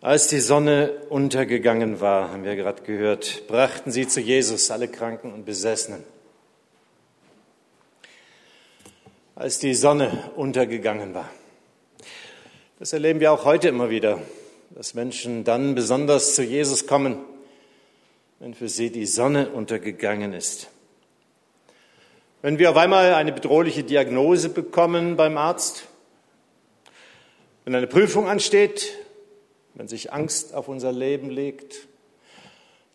Als 0.00 0.28
die 0.28 0.38
Sonne 0.38 0.92
untergegangen 1.08 2.00
war, 2.00 2.30
haben 2.30 2.44
wir 2.44 2.54
gerade 2.54 2.84
gehört, 2.84 3.48
brachten 3.48 3.90
sie 3.90 4.06
zu 4.06 4.20
Jesus 4.20 4.70
alle 4.70 4.86
Kranken 4.86 5.32
und 5.32 5.44
Besessenen. 5.44 6.04
Als 9.34 9.58
die 9.58 9.74
Sonne 9.74 10.30
untergegangen 10.36 11.14
war. 11.14 11.28
Das 12.78 12.92
erleben 12.92 13.18
wir 13.18 13.32
auch 13.32 13.44
heute 13.44 13.66
immer 13.66 13.90
wieder, 13.90 14.22
dass 14.70 14.94
Menschen 14.94 15.42
dann 15.42 15.74
besonders 15.74 16.36
zu 16.36 16.44
Jesus 16.44 16.86
kommen, 16.86 17.18
wenn 18.38 18.54
für 18.54 18.68
sie 18.68 18.90
die 18.90 19.06
Sonne 19.06 19.50
untergegangen 19.50 20.32
ist. 20.32 20.68
Wenn 22.40 22.60
wir 22.60 22.70
auf 22.70 22.76
einmal 22.76 23.14
eine 23.14 23.32
bedrohliche 23.32 23.82
Diagnose 23.82 24.48
bekommen 24.48 25.16
beim 25.16 25.36
Arzt, 25.36 25.88
wenn 27.64 27.74
eine 27.74 27.88
Prüfung 27.88 28.28
ansteht, 28.28 28.92
wenn 29.74 29.88
sich 29.88 30.12
Angst 30.12 30.54
auf 30.54 30.68
unser 30.68 30.92
Leben 30.92 31.30
legt, 31.30 31.86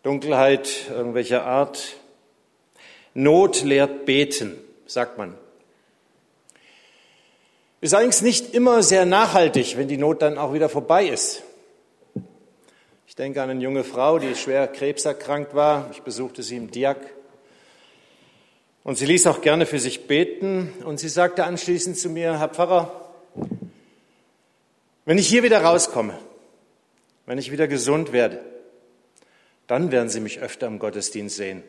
Dunkelheit 0.02 0.90
irgendwelcher 0.90 1.44
Art, 1.44 1.96
Not 3.14 3.62
lehrt 3.62 4.04
beten, 4.06 4.58
sagt 4.86 5.18
man. 5.18 5.34
Ist 7.80 7.94
allerdings 7.94 8.22
nicht 8.22 8.54
immer 8.54 8.82
sehr 8.82 9.06
nachhaltig, 9.06 9.76
wenn 9.76 9.88
die 9.88 9.96
Not 9.96 10.22
dann 10.22 10.38
auch 10.38 10.52
wieder 10.52 10.68
vorbei 10.68 11.06
ist. 11.06 11.42
Ich 13.06 13.14
denke 13.14 13.40
an 13.42 13.50
eine 13.50 13.62
junge 13.62 13.84
Frau, 13.84 14.18
die 14.18 14.34
schwer 14.34 14.66
krebserkrankt 14.66 15.54
war. 15.54 15.88
Ich 15.92 16.02
besuchte 16.02 16.42
sie 16.42 16.56
im 16.56 16.70
Diak. 16.70 16.98
Und 18.82 18.98
sie 18.98 19.06
ließ 19.06 19.26
auch 19.28 19.40
gerne 19.40 19.66
für 19.66 19.78
sich 19.78 20.06
beten. 20.06 20.72
Und 20.84 20.98
sie 20.98 21.08
sagte 21.08 21.44
anschließend 21.44 21.96
zu 21.96 22.08
mir, 22.10 22.38
Herr 22.38 22.48
Pfarrer, 22.48 22.90
wenn 25.04 25.18
ich 25.18 25.28
hier 25.28 25.42
wieder 25.42 25.62
rauskomme, 25.62 26.18
wenn 27.26 27.38
ich 27.38 27.50
wieder 27.50 27.68
gesund 27.68 28.12
werde, 28.12 28.40
dann 29.66 29.90
werden 29.90 30.08
Sie 30.08 30.20
mich 30.20 30.40
öfter 30.40 30.66
im 30.66 30.78
Gottesdienst 30.78 31.36
sehen. 31.36 31.62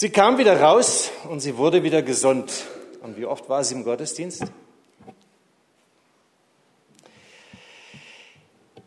Sie 0.00 0.08
kam 0.08 0.38
wieder 0.38 0.58
raus 0.58 1.10
und 1.28 1.40
sie 1.40 1.58
wurde 1.58 1.82
wieder 1.82 2.00
gesund. 2.00 2.50
Und 3.02 3.18
wie 3.18 3.26
oft 3.26 3.50
war 3.50 3.62
sie 3.62 3.74
im 3.74 3.84
Gottesdienst? 3.84 4.44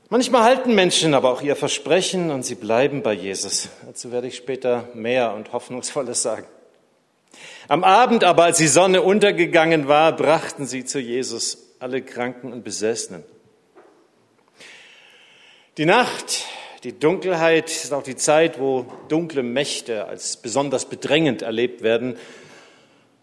Manchmal 0.10 0.44
halten 0.44 0.74
Menschen 0.74 1.14
aber 1.14 1.32
auch 1.32 1.44
ihr 1.44 1.56
Versprechen 1.56 2.32
und 2.32 2.44
sie 2.44 2.56
bleiben 2.56 3.04
bei 3.04 3.14
Jesus. 3.14 3.70
Dazu 3.86 4.12
werde 4.12 4.26
ich 4.26 4.36
später 4.36 4.90
mehr 4.96 5.36
und 5.36 5.54
Hoffnungsvolles 5.54 6.24
sagen. 6.24 6.48
Am 7.68 7.84
Abend 7.84 8.24
aber, 8.24 8.46
als 8.46 8.58
die 8.58 8.68
Sonne 8.68 9.04
untergegangen 9.04 9.88
war, 9.88 10.16
brachten 10.16 10.66
sie 10.66 10.84
zu 10.84 11.00
Jesus 11.00 11.76
alle 11.78 12.02
Kranken 12.02 12.52
und 12.52 12.64
Besessenen. 12.64 13.24
Die 15.78 15.88
Nacht, 15.88 16.46
die 16.84 17.00
Dunkelheit 17.00 17.68
ist 17.68 17.94
auch 17.94 18.04
die 18.04 18.16
Zeit, 18.16 18.60
wo 18.60 18.86
dunkle 19.08 19.42
Mächte 19.42 20.06
als 20.06 20.38
besonders 20.38 20.86
bedrängend 20.86 21.42
erlebt 21.42 21.82
werden. 21.82 22.16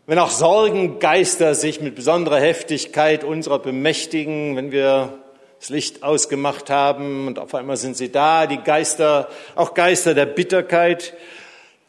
Wenn 0.07 0.19
auch 0.19 0.31
Sorgengeister 0.31 1.55
sich 1.55 1.81
mit 1.81 1.95
besonderer 1.95 2.41
Heftigkeit 2.41 3.23
unserer 3.23 3.61
bemächtigen, 3.61 4.57
wenn 4.57 4.73
wir 4.73 5.21
das 5.61 5.69
Licht 5.69 6.03
ausgemacht 6.03 6.71
haben 6.71 7.29
und 7.29 7.39
auf 7.39 7.55
einmal 7.55 7.77
sind 7.77 7.97
sie 7.97 8.11
da, 8.11 8.49
die 8.49 8.59
Geister, 8.59 9.29
auch 9.55 9.75
Geister 9.75 10.15
der 10.15 10.27
Bitterkeit. 10.27 11.15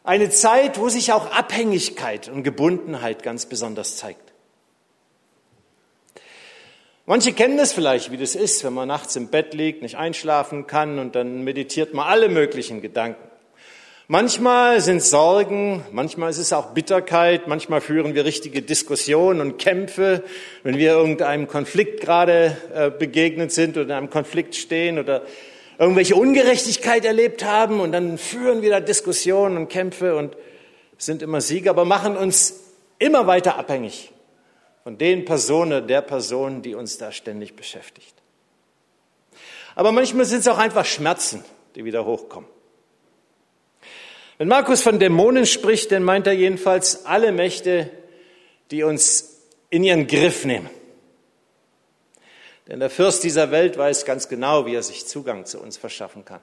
Eine 0.04 0.30
Zeit, 0.30 0.78
wo 0.78 0.88
sich 0.88 1.12
auch 1.12 1.32
Abhängigkeit 1.32 2.28
und 2.28 2.44
Gebundenheit 2.44 3.24
ganz 3.24 3.46
besonders 3.46 3.96
zeigt. 3.96 4.31
Manche 7.04 7.32
kennen 7.32 7.56
das 7.56 7.72
vielleicht, 7.72 8.12
wie 8.12 8.16
das 8.16 8.36
ist, 8.36 8.62
wenn 8.62 8.74
man 8.74 8.86
nachts 8.86 9.16
im 9.16 9.26
Bett 9.26 9.54
liegt, 9.54 9.82
nicht 9.82 9.96
einschlafen 9.96 10.68
kann 10.68 11.00
und 11.00 11.16
dann 11.16 11.42
meditiert 11.42 11.94
man 11.94 12.06
alle 12.06 12.28
möglichen 12.28 12.80
Gedanken. 12.80 13.28
Manchmal 14.06 14.80
sind 14.80 15.02
Sorgen, 15.02 15.84
manchmal 15.90 16.30
ist 16.30 16.38
es 16.38 16.52
auch 16.52 16.74
Bitterkeit, 16.74 17.48
manchmal 17.48 17.80
führen 17.80 18.14
wir 18.14 18.24
richtige 18.24 18.62
Diskussionen 18.62 19.40
und 19.40 19.58
Kämpfe, 19.58 20.22
wenn 20.62 20.78
wir 20.78 20.92
irgendeinem 20.92 21.48
Konflikt 21.48 22.02
gerade 22.02 22.56
äh, 22.72 22.90
begegnet 22.90 23.50
sind 23.50 23.76
oder 23.76 23.86
in 23.86 23.92
einem 23.92 24.10
Konflikt 24.10 24.54
stehen 24.54 25.00
oder 25.00 25.22
irgendwelche 25.80 26.14
Ungerechtigkeit 26.14 27.04
erlebt 27.04 27.44
haben 27.44 27.80
und 27.80 27.90
dann 27.90 28.16
führen 28.16 28.62
wir 28.62 28.70
da 28.70 28.78
Diskussionen 28.78 29.56
und 29.56 29.68
Kämpfe 29.68 30.14
und 30.14 30.36
sind 30.98 31.20
immer 31.22 31.40
Sieger, 31.40 31.70
aber 31.70 31.84
machen 31.84 32.16
uns 32.16 32.60
immer 33.00 33.26
weiter 33.26 33.58
abhängig 33.58 34.11
von 34.82 34.98
den 34.98 35.24
Personen, 35.24 35.86
der 35.86 36.02
Person, 36.02 36.62
die 36.62 36.74
uns 36.74 36.98
da 36.98 37.12
ständig 37.12 37.54
beschäftigt. 37.54 38.14
Aber 39.74 39.92
manchmal 39.92 40.24
sind 40.24 40.40
es 40.40 40.48
auch 40.48 40.58
einfach 40.58 40.84
Schmerzen, 40.84 41.44
die 41.74 41.84
wieder 41.84 42.04
hochkommen. 42.04 42.48
Wenn 44.38 44.48
Markus 44.48 44.82
von 44.82 44.98
Dämonen 44.98 45.46
spricht, 45.46 45.92
dann 45.92 46.02
meint 46.02 46.26
er 46.26 46.32
jedenfalls 46.32 47.06
alle 47.06 47.32
Mächte, 47.32 47.90
die 48.70 48.82
uns 48.82 49.40
in 49.70 49.84
ihren 49.84 50.06
Griff 50.06 50.44
nehmen. 50.44 50.68
Denn 52.66 52.80
der 52.80 52.90
Fürst 52.90 53.24
dieser 53.24 53.50
Welt 53.50 53.76
weiß 53.76 54.04
ganz 54.04 54.28
genau, 54.28 54.66
wie 54.66 54.74
er 54.74 54.82
sich 54.82 55.06
Zugang 55.06 55.46
zu 55.46 55.60
uns 55.60 55.76
verschaffen 55.76 56.24
kann. 56.24 56.40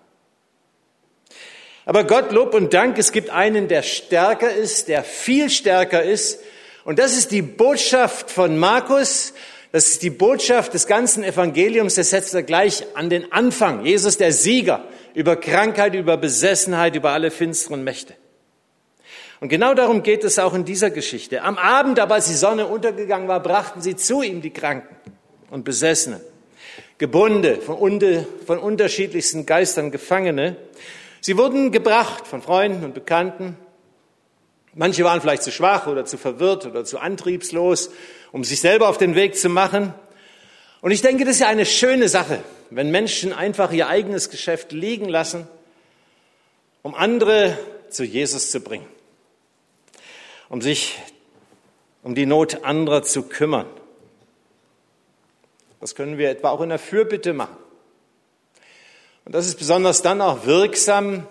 Aber 1.85 2.03
Gott, 2.03 2.31
Lob 2.31 2.53
und 2.53 2.73
Dank, 2.73 2.97
es 2.97 3.11
gibt 3.11 3.29
einen, 3.29 3.67
der 3.67 3.81
stärker 3.81 4.53
ist, 4.53 4.89
der 4.89 5.03
viel 5.03 5.49
stärker 5.49 6.03
ist. 6.03 6.39
Und 6.83 6.99
das 6.99 7.17
ist 7.17 7.31
die 7.31 7.41
Botschaft 7.41 8.31
von 8.31 8.57
Markus. 8.57 9.33
Das 9.71 9.87
ist 9.87 10.03
die 10.03 10.09
Botschaft 10.09 10.73
des 10.73 10.87
ganzen 10.87 11.23
Evangeliums. 11.23 11.95
Das 11.95 12.09
setzt 12.09 12.33
er 12.33 12.43
gleich 12.43 12.85
an 12.95 13.09
den 13.09 13.31
Anfang. 13.31 13.85
Jesus, 13.85 14.17
der 14.17 14.31
Sieger 14.31 14.83
über 15.13 15.35
Krankheit, 15.35 15.95
über 15.95 16.17
Besessenheit, 16.17 16.95
über 16.95 17.11
alle 17.11 17.31
finsteren 17.31 17.83
Mächte. 17.83 18.15
Und 19.39 19.49
genau 19.49 19.73
darum 19.73 20.03
geht 20.03 20.23
es 20.23 20.37
auch 20.37 20.53
in 20.53 20.65
dieser 20.65 20.89
Geschichte. 20.89 21.43
Am 21.43 21.57
Abend, 21.57 21.99
aber 21.99 22.15
als 22.15 22.27
die 22.27 22.33
Sonne 22.33 22.67
untergegangen 22.67 23.27
war, 23.27 23.41
brachten 23.41 23.81
sie 23.81 23.95
zu 23.95 24.21
ihm 24.21 24.41
die 24.41 24.49
Kranken 24.49 24.95
und 25.49 25.63
Besessenen, 25.63 26.19
Gebunde, 26.97 27.55
von, 27.57 27.75
unde, 27.75 28.27
von 28.45 28.59
unterschiedlichsten 28.59 29.45
Geistern 29.45 29.91
Gefangene. 29.91 30.57
Sie 31.21 31.37
wurden 31.37 31.71
gebracht 31.71 32.27
von 32.27 32.41
Freunden 32.41 32.83
und 32.83 32.93
Bekannten. 32.93 33.57
Manche 34.73 35.03
waren 35.03 35.19
vielleicht 35.19 35.43
zu 35.43 35.51
schwach 35.51 35.87
oder 35.87 36.05
zu 36.05 36.17
verwirrt 36.17 36.65
oder 36.65 36.85
zu 36.85 36.99
antriebslos, 36.99 37.89
um 38.31 38.43
sich 38.43 38.61
selber 38.61 38.87
auf 38.87 38.97
den 38.97 39.15
Weg 39.15 39.35
zu 39.35 39.49
machen. 39.49 39.93
Und 40.81 40.91
ich 40.91 41.01
denke, 41.01 41.25
das 41.25 41.35
ist 41.35 41.41
ja 41.41 41.47
eine 41.47 41.65
schöne 41.65 42.07
Sache, 42.07 42.43
wenn 42.69 42.91
Menschen 42.91 43.33
einfach 43.33 43.71
ihr 43.71 43.87
eigenes 43.87 44.29
Geschäft 44.29 44.71
liegen 44.71 45.09
lassen, 45.09 45.47
um 46.83 46.95
andere 46.95 47.57
zu 47.89 48.03
Jesus 48.03 48.51
zu 48.51 48.61
bringen, 48.61 48.87
um 50.47 50.61
sich 50.61 50.97
um 52.03 52.15
die 52.15 52.25
Not 52.25 52.63
anderer 52.63 53.03
zu 53.03 53.23
kümmern. 53.23 53.65
Das 55.81 55.95
können 55.95 56.17
wir 56.17 56.29
etwa 56.29 56.49
auch 56.49 56.61
in 56.61 56.69
der 56.69 56.79
Fürbitte 56.79 57.33
machen. 57.33 57.57
Und 59.25 59.33
das 59.33 59.47
ist 59.47 59.57
besonders 59.57 60.01
dann 60.01 60.21
auch 60.21 60.45
wirksam, 60.45 61.27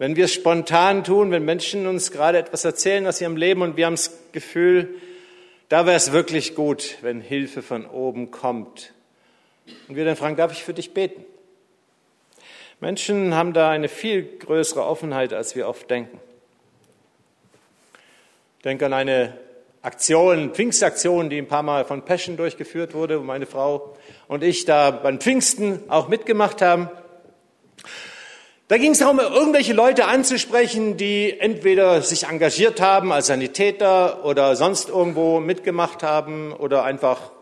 wenn 0.00 0.16
wir 0.16 0.24
es 0.24 0.32
spontan 0.32 1.04
tun, 1.04 1.30
wenn 1.30 1.44
Menschen 1.44 1.86
uns 1.86 2.10
gerade 2.10 2.38
etwas 2.38 2.64
erzählen 2.64 3.06
aus 3.06 3.20
ihrem 3.20 3.36
Leben 3.36 3.60
und 3.60 3.76
wir 3.76 3.84
haben 3.84 3.96
das 3.96 4.18
Gefühl, 4.32 4.94
da 5.68 5.84
wäre 5.84 5.94
es 5.94 6.10
wirklich 6.10 6.54
gut, 6.54 6.96
wenn 7.02 7.20
Hilfe 7.20 7.60
von 7.60 7.84
oben 7.84 8.30
kommt. 8.30 8.94
Und 9.88 9.96
wir 9.96 10.06
dann 10.06 10.16
fragen, 10.16 10.36
darf 10.36 10.52
ich 10.52 10.64
für 10.64 10.72
dich 10.72 10.94
beten? 10.94 11.22
Menschen 12.80 13.34
haben 13.34 13.52
da 13.52 13.68
eine 13.68 13.88
viel 13.90 14.22
größere 14.22 14.86
Offenheit, 14.86 15.34
als 15.34 15.54
wir 15.54 15.68
oft 15.68 15.90
denken. 15.90 16.18
Ich 18.56 18.62
denke 18.62 18.86
an 18.86 18.94
eine 18.94 19.36
Aktion, 19.82 20.54
Pfingstaktion, 20.54 21.28
die 21.28 21.36
ein 21.36 21.46
paar 21.46 21.62
Mal 21.62 21.84
von 21.84 22.06
Passion 22.06 22.38
durchgeführt 22.38 22.94
wurde, 22.94 23.20
wo 23.20 23.24
meine 23.24 23.44
Frau 23.44 23.98
und 24.28 24.42
ich 24.44 24.64
da 24.64 24.92
beim 24.92 25.20
Pfingsten 25.20 25.90
auch 25.90 26.08
mitgemacht 26.08 26.62
haben. 26.62 26.88
Da 28.70 28.78
ging 28.78 28.92
es 28.92 29.00
darum, 29.00 29.18
irgendwelche 29.18 29.72
Leute 29.72 30.04
anzusprechen, 30.04 30.96
die 30.96 31.40
entweder 31.40 32.02
sich 32.02 32.28
engagiert 32.28 32.80
haben 32.80 33.10
als 33.10 33.26
Sanitäter 33.26 34.24
oder 34.24 34.54
sonst 34.54 34.90
irgendwo 34.90 35.40
mitgemacht 35.40 36.04
haben 36.04 36.52
oder 36.52 36.84
einfach, 36.84 37.32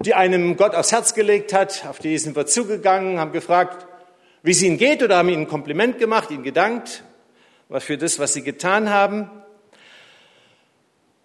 die 0.00 0.14
einem 0.14 0.56
Gott 0.56 0.74
aufs 0.74 0.90
Herz 0.90 1.14
gelegt 1.14 1.52
hat. 1.52 1.86
Auf 1.88 2.00
die 2.00 2.18
sind 2.18 2.34
wir 2.34 2.46
zugegangen, 2.46 3.20
haben 3.20 3.30
gefragt, 3.30 3.86
wie 4.42 4.50
es 4.50 4.60
ihnen 4.60 4.76
geht 4.76 5.04
oder 5.04 5.18
haben 5.18 5.28
ihnen 5.28 5.42
ein 5.42 5.48
Kompliment 5.48 6.00
gemacht, 6.00 6.32
ihnen 6.32 6.42
gedankt, 6.42 7.04
für 7.78 7.96
das, 7.96 8.18
was 8.18 8.32
sie 8.32 8.42
getan 8.42 8.90
haben. 8.90 9.30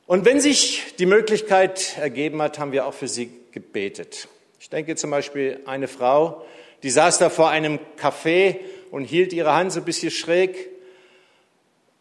Und 0.06 0.24
wenn 0.24 0.40
sich 0.40 0.84
die 1.00 1.08
Möglichkeit 1.08 1.98
ergeben 1.98 2.44
hat, 2.44 2.60
haben 2.60 2.74
wir 2.74 2.86
auch 2.86 2.94
für 2.94 3.08
sie 3.08 3.32
gebetet. 3.50 4.28
Ich 4.60 4.70
denke 4.70 4.96
zum 4.96 5.10
Beispiel 5.10 5.62
eine 5.66 5.88
Frau, 5.88 6.46
die 6.84 6.92
saß 6.92 7.18
da 7.18 7.32
vor 7.32 7.50
einem 7.50 7.80
Café 8.00 8.58
und 8.92 9.04
hielt 9.04 9.34
ihre 9.34 9.54
Hand 9.54 9.72
so 9.72 9.80
ein 9.80 9.86
bisschen 9.86 10.12
schräg. 10.12 10.70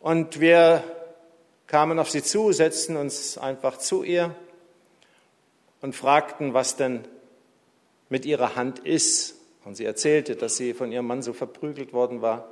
Und 0.01 0.41
wir 0.41 0.83
kamen 1.67 1.99
auf 1.99 2.11
sie 2.11 2.23
zu, 2.23 2.53
setzten 2.53 2.97
uns 2.97 3.39
einfach 3.39 3.79
zu 3.79 4.03
ihr 4.03 4.35
und 5.81 5.95
fragten, 5.95 6.55
was 6.55 6.77
denn 6.77 7.05
mit 8.09 8.25
ihrer 8.25 8.57
Hand 8.57 8.79
ist. 8.81 9.37
Und 9.65 9.77
sie 9.77 9.85
erzählte, 9.85 10.37
dass 10.37 10.57
sie 10.57 10.73
von 10.73 10.93
ihrem 10.93 11.07
Mann 11.07 11.23
so 11.23 11.33
verprügelt 11.33 11.93
worden 11.93 12.23
war, 12.23 12.49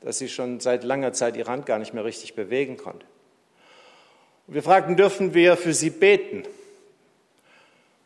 dass 0.00 0.18
sie 0.18 0.28
schon 0.28 0.60
seit 0.60 0.84
langer 0.84 1.12
Zeit 1.12 1.36
ihre 1.36 1.50
Hand 1.50 1.66
gar 1.66 1.78
nicht 1.78 1.94
mehr 1.94 2.04
richtig 2.04 2.34
bewegen 2.34 2.76
konnte. 2.76 3.06
Und 4.46 4.54
wir 4.54 4.62
fragten, 4.62 4.96
dürfen 4.96 5.34
wir 5.34 5.56
für 5.56 5.74
sie 5.74 5.90
beten? 5.90 6.44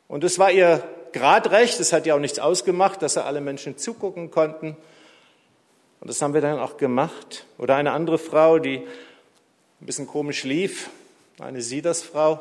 Und 0.08 0.24
es 0.24 0.38
war 0.38 0.50
ihr 0.50 0.82
Gradrecht, 1.12 1.78
es 1.80 1.92
hat 1.92 2.06
ja 2.06 2.14
auch 2.14 2.20
nichts 2.20 2.38
ausgemacht, 2.38 3.02
dass 3.02 3.16
alle 3.16 3.40
Menschen 3.40 3.78
zugucken 3.78 4.30
konnten. 4.30 4.76
Und 6.02 6.08
das 6.08 6.20
haben 6.20 6.34
wir 6.34 6.40
dann 6.40 6.58
auch 6.58 6.78
gemacht. 6.78 7.46
Oder 7.58 7.76
eine 7.76 7.92
andere 7.92 8.18
Frau, 8.18 8.58
die 8.58 8.78
ein 8.78 9.86
bisschen 9.86 10.08
komisch 10.08 10.42
lief, 10.42 10.90
eine 11.38 11.62
Siedersfrau. 11.62 12.40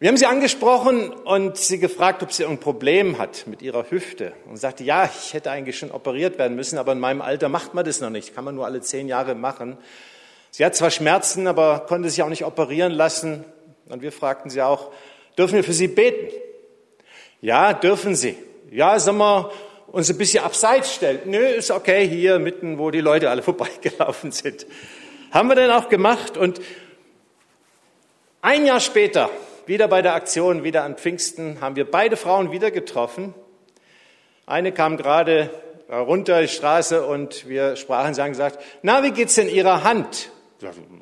Wir 0.00 0.10
haben 0.10 0.18
sie 0.18 0.26
angesprochen 0.26 1.10
und 1.10 1.56
sie 1.56 1.78
gefragt, 1.78 2.22
ob 2.22 2.30
sie 2.30 2.44
ein 2.44 2.60
Problem 2.60 3.16
hat 3.16 3.46
mit 3.46 3.62
ihrer 3.62 3.90
Hüfte. 3.90 4.34
Und 4.50 4.58
sagte, 4.58 4.84
ja, 4.84 5.06
ich 5.06 5.32
hätte 5.32 5.50
eigentlich 5.50 5.78
schon 5.78 5.92
operiert 5.92 6.36
werden 6.36 6.54
müssen, 6.54 6.76
aber 6.76 6.92
in 6.92 7.00
meinem 7.00 7.22
Alter 7.22 7.48
macht 7.48 7.72
man 7.72 7.86
das 7.86 8.02
noch 8.02 8.10
nicht. 8.10 8.34
Kann 8.34 8.44
man 8.44 8.54
nur 8.54 8.66
alle 8.66 8.82
zehn 8.82 9.08
Jahre 9.08 9.34
machen. 9.34 9.78
Sie 10.50 10.62
hat 10.62 10.76
zwar 10.76 10.90
Schmerzen, 10.90 11.46
aber 11.46 11.86
konnte 11.88 12.10
sich 12.10 12.22
auch 12.22 12.28
nicht 12.28 12.44
operieren 12.44 12.92
lassen. 12.92 13.46
Und 13.88 14.02
wir 14.02 14.12
fragten 14.12 14.50
sie 14.50 14.60
auch, 14.60 14.92
dürfen 15.38 15.54
wir 15.54 15.64
für 15.64 15.72
sie 15.72 15.88
beten? 15.88 16.34
Ja, 17.40 17.72
dürfen 17.72 18.14
sie. 18.14 18.36
Ja, 18.70 18.98
sollen 18.98 19.16
wir 19.16 19.50
uns 19.92 20.10
ein 20.10 20.18
bisschen 20.18 20.44
abseits 20.44 20.94
stellen? 20.94 21.20
Nö, 21.26 21.38
ist 21.38 21.70
okay, 21.70 22.06
hier 22.06 22.38
mitten, 22.38 22.78
wo 22.78 22.90
die 22.90 23.00
Leute 23.00 23.30
alle 23.30 23.42
vorbeigelaufen 23.42 24.32
sind. 24.32 24.66
Haben 25.30 25.48
wir 25.48 25.56
dann 25.56 25.70
auch 25.70 25.88
gemacht 25.88 26.36
und 26.36 26.60
ein 28.40 28.64
Jahr 28.64 28.80
später 28.80 29.30
wieder 29.66 29.88
bei 29.88 30.00
der 30.00 30.14
Aktion, 30.14 30.64
wieder 30.64 30.84
an 30.84 30.96
Pfingsten, 30.96 31.60
haben 31.60 31.76
wir 31.76 31.90
beide 31.90 32.16
Frauen 32.16 32.52
wieder 32.52 32.70
getroffen. 32.70 33.34
Eine 34.46 34.72
kam 34.72 34.96
gerade 34.96 35.50
runter 35.90 36.40
die 36.40 36.48
Straße 36.48 37.04
und 37.04 37.48
wir 37.48 37.76
sprachen, 37.76 38.14
sie 38.14 38.22
haben 38.22 38.30
gesagt, 38.30 38.60
na, 38.82 39.02
wie 39.02 39.10
geht's 39.10 39.34
denn 39.34 39.48
Ihrer 39.48 39.84
Hand? 39.84 40.30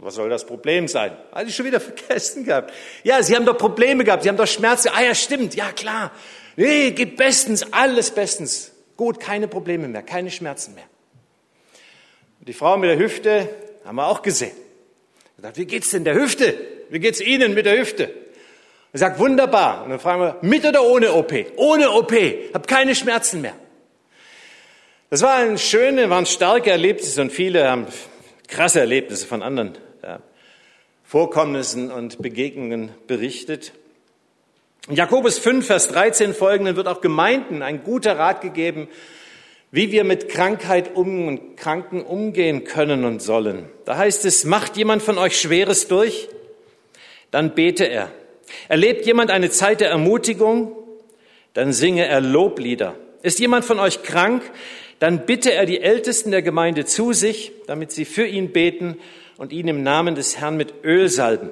Was 0.00 0.16
soll 0.16 0.28
das 0.28 0.44
Problem 0.44 0.86
sein? 0.86 1.16
Hatte 1.32 1.48
ich 1.48 1.56
schon 1.56 1.66
wieder 1.66 1.80
vergessen 2.06 2.44
gehabt. 2.44 2.72
Ja, 3.02 3.22
Sie 3.22 3.34
haben 3.34 3.46
doch 3.46 3.56
Probleme 3.56 4.04
gehabt, 4.04 4.22
Sie 4.22 4.28
haben 4.28 4.36
doch 4.36 4.46
Schmerzen. 4.46 4.90
Ah 4.94 5.02
ja, 5.02 5.14
stimmt, 5.14 5.54
ja 5.54 5.72
klar. 5.72 6.12
Nee, 6.56 6.90
geht 6.92 7.16
bestens, 7.16 7.72
alles 7.72 8.10
bestens. 8.10 8.72
Gut, 8.96 9.20
keine 9.20 9.48
Probleme 9.48 9.88
mehr, 9.88 10.02
keine 10.02 10.30
Schmerzen 10.30 10.74
mehr. 10.74 10.84
Und 12.40 12.48
die 12.48 12.52
Frau 12.52 12.76
mit 12.76 12.90
der 12.90 12.98
Hüfte 12.98 13.48
haben 13.84 13.96
wir 13.96 14.06
auch 14.06 14.22
gesehen. 14.22 14.56
Gesagt, 15.36 15.58
wie 15.58 15.66
geht's 15.66 15.90
denn 15.90 16.04
der 16.04 16.14
Hüfte? 16.14 16.54
Wie 16.88 16.98
geht's 16.98 17.20
Ihnen 17.20 17.54
mit 17.54 17.66
der 17.66 17.78
Hüfte? 17.78 18.12
Er 18.92 18.98
sagt, 18.98 19.18
wunderbar. 19.18 19.84
Und 19.84 19.90
dann 19.90 20.00
fragen 20.00 20.22
wir, 20.22 20.38
mit 20.40 20.64
oder 20.64 20.82
ohne 20.82 21.12
OP? 21.12 21.32
Ohne 21.56 21.90
OP. 21.90 22.12
Hab 22.54 22.66
keine 22.66 22.94
Schmerzen 22.94 23.42
mehr. 23.42 23.54
Das 25.10 25.22
war 25.22 25.36
ein 25.36 25.58
schöne, 25.58 26.08
waren 26.10 26.26
starke 26.26 26.70
Erlebnisse 26.70 27.20
und 27.20 27.30
viele 27.30 27.68
haben 27.68 27.86
krasse 28.48 28.80
Erlebnisse 28.80 29.26
von 29.26 29.42
anderen 29.42 29.76
Vorkommnissen 31.04 31.92
und 31.92 32.20
Begegnungen 32.20 32.90
berichtet. 33.06 33.72
In 34.88 34.94
Jakobus 34.94 35.38
5, 35.38 35.66
Vers 35.66 35.88
13 35.88 36.32
folgenden 36.32 36.76
wird 36.76 36.86
auch 36.86 37.00
Gemeinden 37.00 37.62
ein 37.62 37.82
guter 37.82 38.18
Rat 38.18 38.40
gegeben, 38.40 38.86
wie 39.72 39.90
wir 39.90 40.04
mit 40.04 40.28
Krankheit 40.28 40.94
um 40.94 41.26
und 41.26 41.56
Kranken 41.56 42.02
umgehen 42.02 42.62
können 42.62 43.04
und 43.04 43.20
sollen. 43.20 43.68
Da 43.84 43.96
heißt 43.96 44.24
es, 44.24 44.44
macht 44.44 44.76
jemand 44.76 45.02
von 45.02 45.18
euch 45.18 45.40
Schweres 45.40 45.88
durch? 45.88 46.28
Dann 47.32 47.56
bete 47.56 47.84
er. 47.84 48.12
Erlebt 48.68 49.06
jemand 49.06 49.32
eine 49.32 49.50
Zeit 49.50 49.80
der 49.80 49.90
Ermutigung? 49.90 50.76
Dann 51.52 51.72
singe 51.72 52.06
er 52.06 52.20
Loblieder. 52.20 52.94
Ist 53.22 53.40
jemand 53.40 53.64
von 53.64 53.80
euch 53.80 54.04
krank? 54.04 54.42
Dann 55.00 55.26
bitte 55.26 55.52
er 55.52 55.66
die 55.66 55.80
Ältesten 55.80 56.30
der 56.30 56.42
Gemeinde 56.42 56.84
zu 56.84 57.12
sich, 57.12 57.50
damit 57.66 57.90
sie 57.90 58.04
für 58.04 58.24
ihn 58.24 58.52
beten 58.52 58.98
und 59.36 59.52
ihn 59.52 59.66
im 59.66 59.82
Namen 59.82 60.14
des 60.14 60.38
Herrn 60.38 60.56
mit 60.56 60.84
Öl 60.84 61.08
salben. 61.08 61.50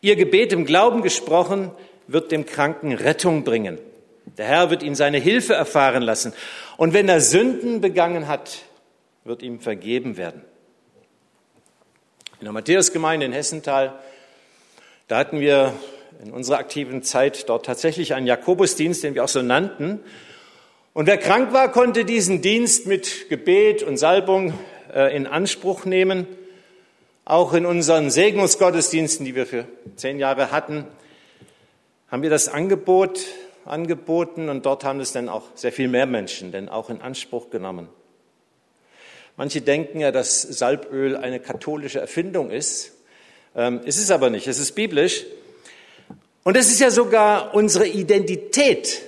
Ihr 0.00 0.14
Gebet 0.14 0.52
im 0.52 0.64
Glauben 0.64 1.02
gesprochen 1.02 1.72
wird 2.06 2.32
dem 2.32 2.46
Kranken 2.46 2.92
Rettung 2.92 3.44
bringen. 3.44 3.78
Der 4.38 4.46
Herr 4.46 4.70
wird 4.70 4.82
ihn 4.82 4.94
seine 4.94 5.18
Hilfe 5.18 5.54
erfahren 5.54 6.02
lassen. 6.02 6.32
Und 6.76 6.94
wenn 6.94 7.08
er 7.08 7.20
Sünden 7.20 7.80
begangen 7.80 8.28
hat, 8.28 8.62
wird 9.24 9.42
ihm 9.42 9.60
vergeben 9.60 10.16
werden. 10.16 10.42
In 12.40 12.44
der 12.44 12.52
Matthäusgemeinde 12.52 13.26
in 13.26 13.32
Hessenthal 13.32 13.98
da 15.12 15.18
hatten 15.18 15.40
wir 15.40 15.74
in 16.24 16.30
unserer 16.32 16.56
aktiven 16.56 17.02
Zeit 17.02 17.50
dort 17.50 17.66
tatsächlich 17.66 18.14
einen 18.14 18.26
Jakobusdienst, 18.26 19.02
den 19.02 19.14
wir 19.14 19.24
auch 19.24 19.28
so 19.28 19.42
nannten. 19.42 20.00
Und 20.94 21.06
wer 21.06 21.18
krank 21.18 21.52
war, 21.52 21.70
konnte 21.70 22.06
diesen 22.06 22.40
Dienst 22.40 22.86
mit 22.86 23.28
Gebet 23.28 23.82
und 23.82 23.98
Salbung 23.98 24.54
äh, 24.94 25.14
in 25.14 25.26
Anspruch 25.26 25.84
nehmen. 25.84 26.26
Auch 27.26 27.52
in 27.52 27.66
unseren 27.66 28.10
Segnungsgottesdiensten, 28.10 29.26
die 29.26 29.34
wir 29.34 29.44
für 29.44 29.66
zehn 29.96 30.18
Jahre 30.18 30.50
hatten, 30.50 30.86
haben 32.12 32.22
wir 32.22 32.30
das 32.30 32.48
Angebot 32.48 33.20
angeboten 33.64 34.50
und 34.50 34.66
dort 34.66 34.84
haben 34.84 35.00
es 35.00 35.12
dann 35.12 35.30
auch 35.30 35.44
sehr 35.54 35.72
viel 35.72 35.88
mehr 35.88 36.04
Menschen 36.04 36.52
denn 36.52 36.68
auch 36.68 36.90
in 36.90 37.00
Anspruch 37.00 37.48
genommen. 37.48 37.88
Manche 39.38 39.62
denken 39.62 39.98
ja, 39.98 40.12
dass 40.12 40.42
Salböl 40.42 41.16
eine 41.16 41.40
katholische 41.40 42.00
Erfindung 42.00 42.50
ist. 42.50 42.92
Ähm, 43.56 43.80
es 43.86 43.96
ist 43.96 44.10
aber 44.10 44.28
nicht, 44.28 44.46
es 44.46 44.58
ist 44.58 44.72
biblisch. 44.72 45.24
Und 46.44 46.54
es 46.54 46.70
ist 46.70 46.80
ja 46.80 46.90
sogar 46.90 47.54
unsere 47.54 47.88
Identität, 47.88 49.02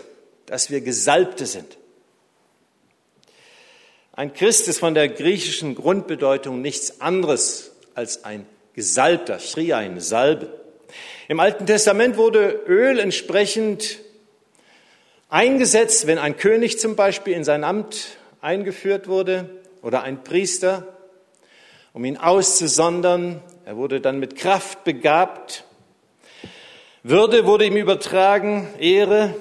dass 0.47 0.71
wir 0.71 0.81
Gesalbte 0.81 1.45
sind. 1.45 1.77
Ein 4.13 4.33
Christ 4.33 4.67
ist 4.67 4.79
von 4.79 4.95
der 4.95 5.11
griechischen 5.11 5.75
Grundbedeutung 5.75 6.63
nichts 6.63 7.03
anderes 7.03 7.73
als 7.95 8.25
ein 8.25 8.47
Gesalbter, 8.73 9.41
Schriain, 9.41 10.01
Salbe. 10.01 10.64
Im 11.29 11.41
Alten 11.41 11.67
Testament 11.67 12.17
wurde 12.17 12.63
Öl 12.67 12.99
entsprechend 12.99 14.01
eingesetzt, 15.29 16.07
wenn 16.07 16.19
ein 16.19 16.37
König 16.37 16.79
zum 16.79 16.97
Beispiel 16.97 17.35
in 17.35 17.45
sein 17.45 17.65
Amt 17.65 18.19
eingeführt 18.41 19.09
wurde 19.09 19.49
oder 19.83 20.03
ein 20.03 20.23
Priester, 20.23 20.97
um 21.93 22.05
ihn 22.05 22.17
auszusondern, 22.17 23.43
er 23.65 23.77
wurde 23.77 24.01
dann 24.01 24.19
mit 24.19 24.37
Kraft 24.37 24.85
begabt. 24.85 25.65
Würde 27.03 27.47
wurde 27.47 27.65
ihm 27.65 27.77
übertragen, 27.77 28.69
Ehre, 28.79 29.35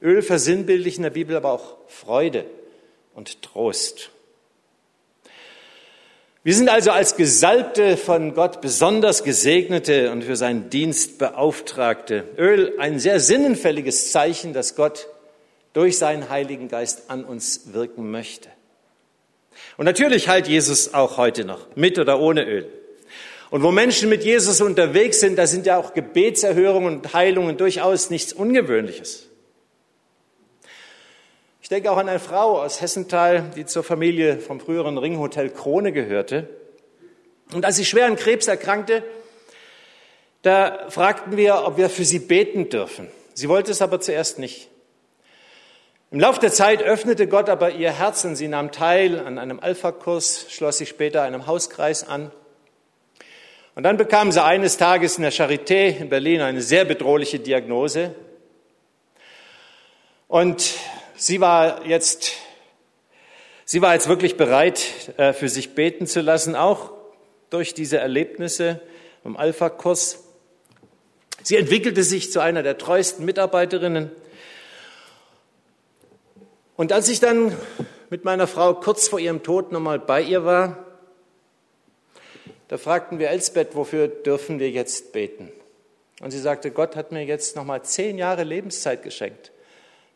Öl 0.00 0.22
versinnbildlich 0.22 0.96
in 0.96 1.02
der 1.02 1.10
Bibel 1.10 1.36
aber 1.36 1.52
auch 1.52 1.76
Freude 1.88 2.44
und 3.14 3.42
Trost. 3.42 4.10
Wir 6.46 6.54
sind 6.54 6.68
also 6.68 6.90
als 6.90 7.16
Gesalbte 7.16 7.96
von 7.96 8.34
Gott 8.34 8.60
besonders 8.60 9.24
gesegnete 9.24 10.10
und 10.12 10.24
für 10.24 10.36
seinen 10.36 10.68
Dienst 10.68 11.16
beauftragte. 11.16 12.24
Öl 12.36 12.74
ein 12.78 12.98
sehr 12.98 13.18
sinnenfälliges 13.18 14.12
Zeichen, 14.12 14.52
dass 14.52 14.76
Gott 14.76 15.08
durch 15.72 15.96
seinen 15.96 16.28
Heiligen 16.28 16.68
Geist 16.68 17.04
an 17.08 17.24
uns 17.24 17.72
wirken 17.72 18.10
möchte. 18.10 18.50
Und 19.78 19.86
natürlich 19.86 20.28
heilt 20.28 20.46
Jesus 20.46 20.92
auch 20.92 21.16
heute 21.16 21.46
noch, 21.46 21.74
mit 21.76 21.98
oder 21.98 22.20
ohne 22.20 22.44
Öl. 22.44 22.68
Und 23.48 23.62
wo 23.62 23.70
Menschen 23.70 24.10
mit 24.10 24.22
Jesus 24.22 24.60
unterwegs 24.60 25.20
sind, 25.20 25.38
da 25.38 25.46
sind 25.46 25.64
ja 25.64 25.78
auch 25.78 25.94
Gebetserhörungen 25.94 26.96
und 26.96 27.14
Heilungen 27.14 27.56
durchaus 27.56 28.10
nichts 28.10 28.34
Ungewöhnliches. 28.34 29.30
Ich 31.64 31.70
denke 31.70 31.90
auch 31.90 31.96
an 31.96 32.10
eine 32.10 32.20
Frau 32.20 32.60
aus 32.60 32.82
Hessenthal, 32.82 33.50
die 33.56 33.64
zur 33.64 33.82
Familie 33.82 34.38
vom 34.38 34.60
früheren 34.60 34.98
Ringhotel 34.98 35.48
Krone 35.48 35.92
gehörte. 35.92 36.46
Und 37.54 37.64
als 37.64 37.76
sie 37.76 37.86
schwer 37.86 38.04
an 38.04 38.16
Krebs 38.16 38.48
erkrankte, 38.48 39.02
da 40.42 40.90
fragten 40.90 41.38
wir, 41.38 41.64
ob 41.64 41.78
wir 41.78 41.88
für 41.88 42.04
sie 42.04 42.18
beten 42.18 42.68
dürfen. 42.68 43.08
Sie 43.32 43.48
wollte 43.48 43.70
es 43.70 43.80
aber 43.80 43.98
zuerst 43.98 44.38
nicht. 44.38 44.68
Im 46.10 46.20
Laufe 46.20 46.38
der 46.38 46.52
Zeit 46.52 46.82
öffnete 46.82 47.26
Gott 47.28 47.48
aber 47.48 47.70
ihr 47.70 47.92
Herz 47.92 48.26
und 48.26 48.36
sie 48.36 48.48
nahm 48.48 48.70
teil 48.70 49.18
an 49.18 49.38
einem 49.38 49.58
Alpha-Kurs, 49.58 50.48
schloss 50.50 50.76
sich 50.76 50.90
später 50.90 51.22
einem 51.22 51.46
Hauskreis 51.46 52.06
an 52.06 52.30
und 53.74 53.84
dann 53.84 53.96
bekam 53.96 54.32
sie 54.32 54.44
eines 54.44 54.76
Tages 54.76 55.16
in 55.16 55.22
der 55.22 55.32
Charité 55.32 55.96
in 55.98 56.10
Berlin 56.10 56.42
eine 56.42 56.60
sehr 56.60 56.84
bedrohliche 56.84 57.38
Diagnose. 57.38 58.14
Und 60.28 60.74
sie 61.16 61.40
war 61.40 61.86
jetzt, 61.86 62.32
sie 63.64 63.82
war 63.82 63.94
jetzt 63.94 64.08
wirklich 64.08 64.36
bereit, 64.36 65.12
äh, 65.16 65.32
für 65.32 65.48
sich 65.48 65.74
beten 65.74 66.06
zu 66.06 66.20
lassen, 66.20 66.56
auch 66.56 66.92
durch 67.50 67.74
diese 67.74 67.98
Erlebnisse 67.98 68.80
im 69.24 69.36
Alpha-Kurs. 69.36 70.24
Sie 71.42 71.56
entwickelte 71.56 72.02
sich 72.02 72.32
zu 72.32 72.40
einer 72.40 72.62
der 72.62 72.78
treuesten 72.78 73.24
Mitarbeiterinnen. 73.24 74.10
Und 76.76 76.92
als 76.92 77.08
ich 77.08 77.20
dann 77.20 77.56
mit 78.10 78.24
meiner 78.24 78.46
Frau 78.46 78.74
kurz 78.74 79.08
vor 79.08 79.20
ihrem 79.20 79.42
Tod 79.42 79.70
nochmal 79.70 79.98
bei 79.98 80.22
ihr 80.22 80.44
war, 80.44 80.84
da 82.68 82.78
fragten 82.78 83.18
wir 83.18 83.28
Elsbeth, 83.28 83.76
wofür 83.76 84.08
dürfen 84.08 84.58
wir 84.58 84.70
jetzt 84.70 85.12
beten? 85.12 85.52
Und 86.20 86.30
sie 86.30 86.40
sagte, 86.40 86.70
Gott 86.70 86.96
hat 86.96 87.12
mir 87.12 87.24
jetzt 87.24 87.56
nochmal 87.56 87.82
zehn 87.82 88.18
Jahre 88.18 88.42
Lebenszeit 88.42 89.02
geschenkt 89.02 89.52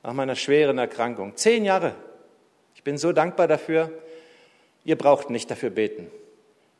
nach 0.02 0.12
meiner 0.12 0.36
schweren 0.36 0.78
Erkrankung. 0.78 1.36
Zehn 1.36 1.64
Jahre. 1.64 1.94
Ich 2.74 2.82
bin 2.82 2.98
so 2.98 3.12
dankbar 3.12 3.48
dafür. 3.48 3.90
Ihr 4.84 4.96
braucht 4.96 5.30
nicht 5.30 5.50
dafür 5.50 5.70
beten, 5.70 6.10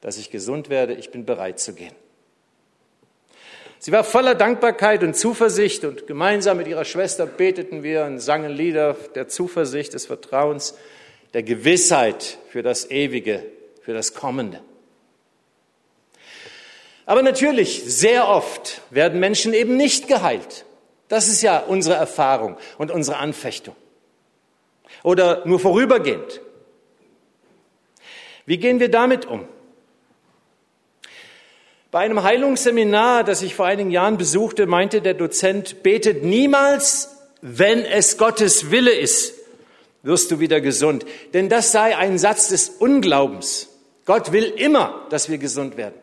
dass 0.00 0.18
ich 0.18 0.30
gesund 0.30 0.70
werde. 0.70 0.94
Ich 0.94 1.10
bin 1.10 1.24
bereit 1.24 1.60
zu 1.60 1.74
gehen. 1.74 1.94
Sie 3.80 3.92
war 3.92 4.02
voller 4.02 4.34
Dankbarkeit 4.34 5.04
und 5.04 5.14
Zuversicht 5.14 5.84
und 5.84 6.08
gemeinsam 6.08 6.56
mit 6.56 6.66
ihrer 6.66 6.84
Schwester 6.84 7.26
beteten 7.26 7.84
wir 7.84 8.04
und 8.04 8.18
sangen 8.18 8.50
Lieder 8.50 8.96
der 9.14 9.28
Zuversicht, 9.28 9.94
des 9.94 10.06
Vertrauens, 10.06 10.74
der 11.32 11.44
Gewissheit 11.44 12.38
für 12.48 12.62
das 12.62 12.90
Ewige, 12.90 13.44
für 13.82 13.94
das 13.94 14.14
Kommende. 14.14 14.60
Aber 17.06 17.22
natürlich, 17.22 17.84
sehr 17.84 18.28
oft 18.28 18.82
werden 18.90 19.20
Menschen 19.20 19.54
eben 19.54 19.76
nicht 19.76 20.08
geheilt. 20.08 20.64
Das 21.08 21.28
ist 21.28 21.42
ja 21.42 21.58
unsere 21.58 21.96
Erfahrung 21.96 22.56
und 22.76 22.90
unsere 22.90 23.16
Anfechtung. 23.16 23.74
Oder 25.02 25.46
nur 25.46 25.58
vorübergehend. 25.58 26.40
Wie 28.46 28.58
gehen 28.58 28.80
wir 28.80 28.90
damit 28.90 29.26
um? 29.26 29.46
Bei 31.90 32.00
einem 32.00 32.22
Heilungsseminar, 32.22 33.24
das 33.24 33.40
ich 33.40 33.54
vor 33.54 33.66
einigen 33.66 33.90
Jahren 33.90 34.18
besuchte, 34.18 34.66
meinte 34.66 35.00
der 35.00 35.14
Dozent, 35.14 35.82
betet 35.82 36.22
niemals, 36.22 37.16
wenn 37.40 37.84
es 37.84 38.18
Gottes 38.18 38.70
Wille 38.70 38.92
ist, 38.92 39.34
wirst 40.02 40.30
du 40.30 40.40
wieder 40.40 40.60
gesund. 40.60 41.06
Denn 41.32 41.48
das 41.48 41.72
sei 41.72 41.96
ein 41.96 42.18
Satz 42.18 42.48
des 42.48 42.68
Unglaubens. 42.68 43.68
Gott 44.04 44.32
will 44.32 44.44
immer, 44.44 45.06
dass 45.10 45.30
wir 45.30 45.38
gesund 45.38 45.76
werden. 45.76 45.94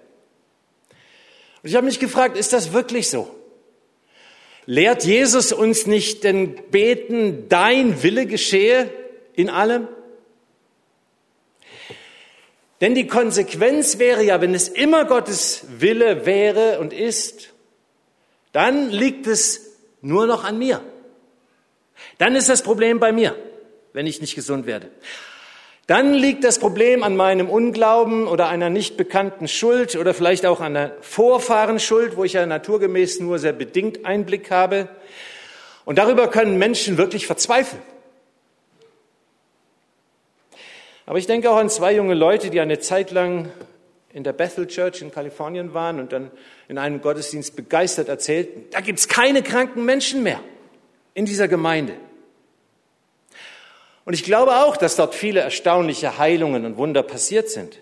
Und 1.62 1.70
ich 1.70 1.76
habe 1.76 1.86
mich 1.86 2.00
gefragt, 2.00 2.38
ist 2.38 2.54
das 2.54 2.74
wirklich 2.74 3.10
so? 3.10 3.30
Lehrt 4.66 5.04
Jesus 5.04 5.52
uns 5.52 5.86
nicht 5.86 6.24
denn 6.24 6.56
beten, 6.72 7.48
dein 7.50 8.02
Wille 8.02 8.26
geschehe 8.26 8.90
in 9.34 9.50
allem? 9.50 9.88
Denn 12.82 12.96
die 12.96 13.08
Konsequenz 13.08 14.00
wäre 14.00 14.24
ja, 14.24 14.42
wenn 14.42 14.54
es 14.54 14.68
immer 14.68 15.06
Gottes 15.06 15.66
Wille 15.80 16.26
wäre 16.26 16.80
und 16.80 16.94
ist, 16.94 17.54
dann 18.52 18.90
liegt 18.90 19.28
es 19.28 19.78
nur 20.02 20.28
noch 20.28 20.44
an 20.44 20.58
mir. 20.58 20.82
Dann 22.18 22.36
ist 22.36 22.50
das 22.50 22.62
Problem 22.64 23.00
bei 23.00 23.12
mir, 23.12 23.36
wenn 23.94 24.08
ich 24.08 24.20
nicht 24.20 24.36
gesund 24.36 24.66
werde. 24.66 24.90
Dann 25.88 26.16
liegt 26.16 26.44
das 26.44 26.58
Problem 26.58 27.04
an 27.04 27.16
meinem 27.16 27.48
Unglauben 27.48 28.28
oder 28.28 28.48
einer 28.48 28.72
nicht 28.72 28.98
bekannten 28.98 29.48
Schuld 29.48 29.96
oder 29.96 30.16
vielleicht 30.16 30.46
auch 30.48 30.60
an 30.60 30.76
einer 30.76 30.94
Vorfahrenschuld, 31.02 32.18
wo 32.18 32.24
ich 32.24 32.34
ja 32.34 32.46
naturgemäß 32.48 33.20
nur 33.20 33.38
sehr 33.38 33.54
bedingt 33.54 34.04
Einblick 34.04 34.50
habe. 34.50 34.90
Und 35.86 36.00
darüber 36.00 36.28
können 36.28 36.58
Menschen 36.58 36.98
wirklich 36.98 37.28
verzweifeln. 37.28 37.82
Aber 41.06 41.20
ich 41.20 41.28
denke 41.28 41.52
auch 41.52 41.58
an 41.58 41.70
zwei 41.70 41.94
junge 41.94 42.16
Leute, 42.16 42.50
die 42.50 42.60
eine 42.60 42.80
Zeit 42.80 43.12
lang 43.12 43.52
in 44.12 44.24
der 44.24 44.34
Bethel 44.34 44.66
Church 44.66 45.04
in 45.04 45.12
Kalifornien 45.12 45.76
waren 45.76 46.00
und 46.00 46.12
dann 46.12 46.32
in 46.68 46.80
einem 46.80 47.00
Gottesdienst 47.02 47.56
begeistert 47.56 48.10
erzählten, 48.10 48.64
da 48.72 48.80
gibt 48.80 48.98
es 48.98 49.08
keine 49.08 49.44
kranken 49.44 49.86
Menschen 49.86 50.24
mehr 50.24 50.40
in 51.14 51.26
dieser 51.26 51.48
Gemeinde. 51.48 51.94
Und 54.06 54.14
ich 54.14 54.24
glaube 54.24 54.56
auch, 54.58 54.78
dass 54.78 54.96
dort 54.96 55.16
viele 55.16 55.40
erstaunliche 55.40 56.18
Heilungen 56.18 56.66
und 56.66 56.78
Wunder 56.78 57.04
passiert 57.04 57.50
sind. 57.50 57.82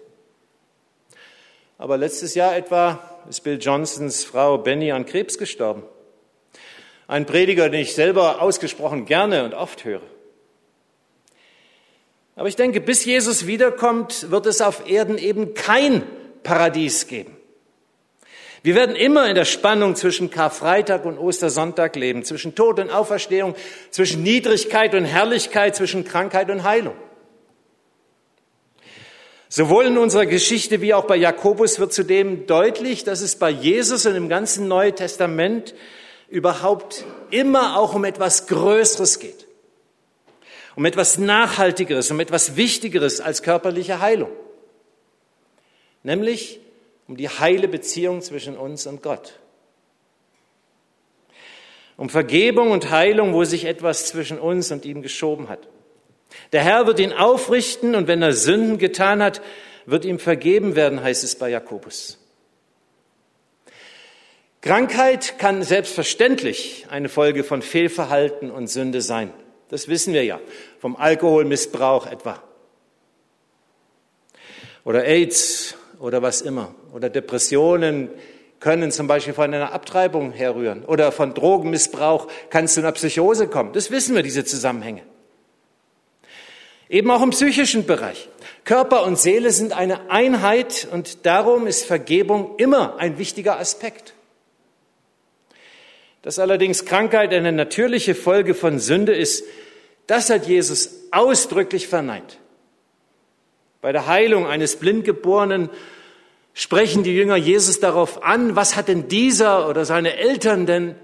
Aber 1.77 1.98
letztes 1.98 2.34
Jahr 2.34 2.56
etwa 2.56 3.00
ist 3.30 3.42
Bill 3.42 3.60
Johnsons 3.62 4.24
Frau 4.24 4.58
Benny 4.58 4.92
an 4.92 5.06
Krebs 5.06 5.38
gestorben. 5.38 5.84
Ein 7.08 7.25
Prediger, 7.25 7.70
den 7.70 7.82
ich 7.82 7.94
selber 7.94 8.42
ausgesprochen 8.42 9.06
gerne 9.06 9.44
und 9.44 9.53
oft 9.53 9.84
höre. 9.84 10.01
Aber 12.36 12.48
ich 12.48 12.56
denke, 12.56 12.80
bis 12.80 13.06
Jesus 13.06 13.46
wiederkommt, 13.46 14.32
wird 14.32 14.46
es 14.46 14.62
auf 14.62 14.89
Erden 14.89 15.18
eben 15.18 15.53
kein 15.53 16.03
Paradies 16.42 17.08
geben. 17.08 17.36
Wir 18.63 18.75
werden 18.75 18.96
immer 18.96 19.27
in 19.27 19.36
der 19.36 19.46
Spannung 19.46 19.96
zwischen 19.96 20.32
Karfreitag 20.32 21.05
und 21.05 21.17
Ostersonntag 21.17 21.96
leben, 21.96 22.24
zwischen 22.24 22.55
Tod 22.55 22.79
und 22.79 22.89
Auferstehung, 22.89 23.55
zwischen 23.91 24.24
Niedrigkeit 24.24 24.96
und 24.96 25.05
Herrlichkeit, 25.05 25.75
zwischen 25.75 26.05
Krankheit 26.05 26.50
und 26.50 26.63
Heilung. 26.63 26.96
Sowohl 29.50 29.86
in 29.86 29.98
unserer 29.98 30.25
Geschichte 30.25 30.82
wie 30.82 30.93
auch 30.93 31.05
bei 31.05 31.17
Jakobus 31.17 31.77
wird 31.77 31.93
zudem 31.93 32.48
deutlich, 32.48 33.03
dass 33.03 33.22
es 33.22 33.36
bei 33.36 33.50
Jesus 33.50 34.05
und 34.05 34.15
im 34.15 34.29
ganzen 34.29 34.67
Neuen 34.67 34.96
Testament 34.96 35.75
überhaupt 36.29 37.03
immer 37.29 37.77
auch 37.77 37.93
um 37.93 38.05
etwas 38.05 38.48
Größeres 38.48 39.20
geht 39.20 39.46
um 40.75 40.86
etwas 40.86 41.17
Nachhaltigeres, 41.17 42.10
um 42.12 42.20
etwas 42.20 42.55
Wichtigeres 42.55 43.22
als 43.22 43.43
körperliche 43.43 44.00
Heilung, 44.00 44.32
nämlich 46.03 46.60
um 47.08 47.18
die 47.18 47.30
heile 47.30 47.68
Beziehung 47.68 48.22
zwischen 48.22 48.58
uns 48.58 48.88
und 48.88 49.02
Gott. 49.02 49.40
Um 51.98 52.10
Vergebung 52.10 52.72
und 52.72 52.90
Heilung, 52.90 53.34
wo 53.34 53.44
sich 53.44 53.66
etwas 53.66 54.08
zwischen 54.08 54.40
uns 54.40 54.72
und 54.72 54.86
ihm 54.86 55.02
geschoben 55.02 55.50
hat. 55.50 55.68
Der 56.52 56.64
Herr 56.64 56.88
wird 56.88 57.00
ihn 57.00 57.14
aufrichten 57.14 57.96
und 57.96 58.08
wenn 58.08 58.22
er 58.22 58.34
Sünden 58.34 58.78
getan 58.78 59.22
hat, 59.22 59.42
wird 59.86 60.06
ihm 60.06 60.20
vergeben 60.20 60.76
werden, 60.76 61.04
heißt 61.04 61.24
es 61.24 61.36
bei 61.36 61.50
Jakobus. 61.50 62.20
Krankheit 64.62 65.38
kann 65.40 65.62
selbstverständlich 65.62 66.88
eine 66.90 67.10
Folge 67.10 67.44
von 67.44 67.62
Fehlverhalten 67.62 68.50
und 68.50 68.68
Sünde 68.68 69.02
sein. 69.02 69.34
Das 69.68 69.90
wissen 69.90 70.14
wir 70.14 70.24
ja 70.24 70.40
vom 70.80 70.96
Alkoholmissbrauch 70.96 72.08
etwa. 72.08 72.42
Oder 74.86 75.04
AIDS 75.04 75.76
oder 76.04 76.22
was 76.22 76.42
immer. 76.42 76.76
Oder 76.94 77.10
Depressionen 77.10 78.10
können 78.60 78.92
zum 78.92 79.08
Beispiel 79.08 79.34
von 79.34 79.46
einer 79.46 79.72
Abtreibung 79.72 80.34
herrühren. 80.34 80.84
Oder 80.84 81.14
von 81.14 81.34
Drogenmissbrauch 81.34 82.28
kann 82.50 82.66
es 82.66 82.74
zu 82.74 82.82
einer 82.82 82.92
Psychose 82.92 83.48
kommen. 83.48 83.72
Das 83.72 83.90
wissen 83.90 84.14
wir, 84.14 84.22
diese 84.22 84.44
Zusammenhänge. 84.44 85.02
Eben 86.90 87.10
auch 87.10 87.22
im 87.22 87.30
psychischen 87.30 87.86
Bereich. 87.86 88.28
Körper 88.66 89.06
und 89.06 89.18
Seele 89.18 89.52
sind 89.52 89.72
eine 89.72 90.12
Einheit 90.12 90.90
und 90.92 91.26
darum 91.26 91.68
ist 91.68 91.86
Vergebung 91.86 92.56
immer 92.58 92.98
ein 92.98 93.18
wichtiger 93.18 93.58
Aspekt. 93.58 94.14
Dass 96.22 96.38
allerdings 96.38 96.84
Krankheit 96.84 97.34
eine 97.34 97.54
natürliche 97.54 98.14
Folge 98.14 98.56
von 98.56 98.78
Sünde 98.80 99.14
ist, 99.14 99.46
das 100.08 100.30
hat 100.30 100.48
Jesus 100.48 100.90
ausdrücklich 101.12 101.88
verneint. 101.88 102.40
Bei 103.84 103.92
der 103.92 104.08
Heilung 104.08 104.48
eines 104.48 104.78
Blindgeborenen 104.78 105.70
sprechen 106.54 107.04
die 107.04 107.16
Jünger 107.16 107.36
Jesus 107.36 107.80
darauf 107.80 108.24
an, 108.24 108.56
was 108.56 108.76
hat 108.76 108.88
denn 108.88 109.08
dieser 109.08 109.68
oder 109.68 109.86
seine 109.86 110.18
Eltern 110.18 110.66
denn 110.66 110.96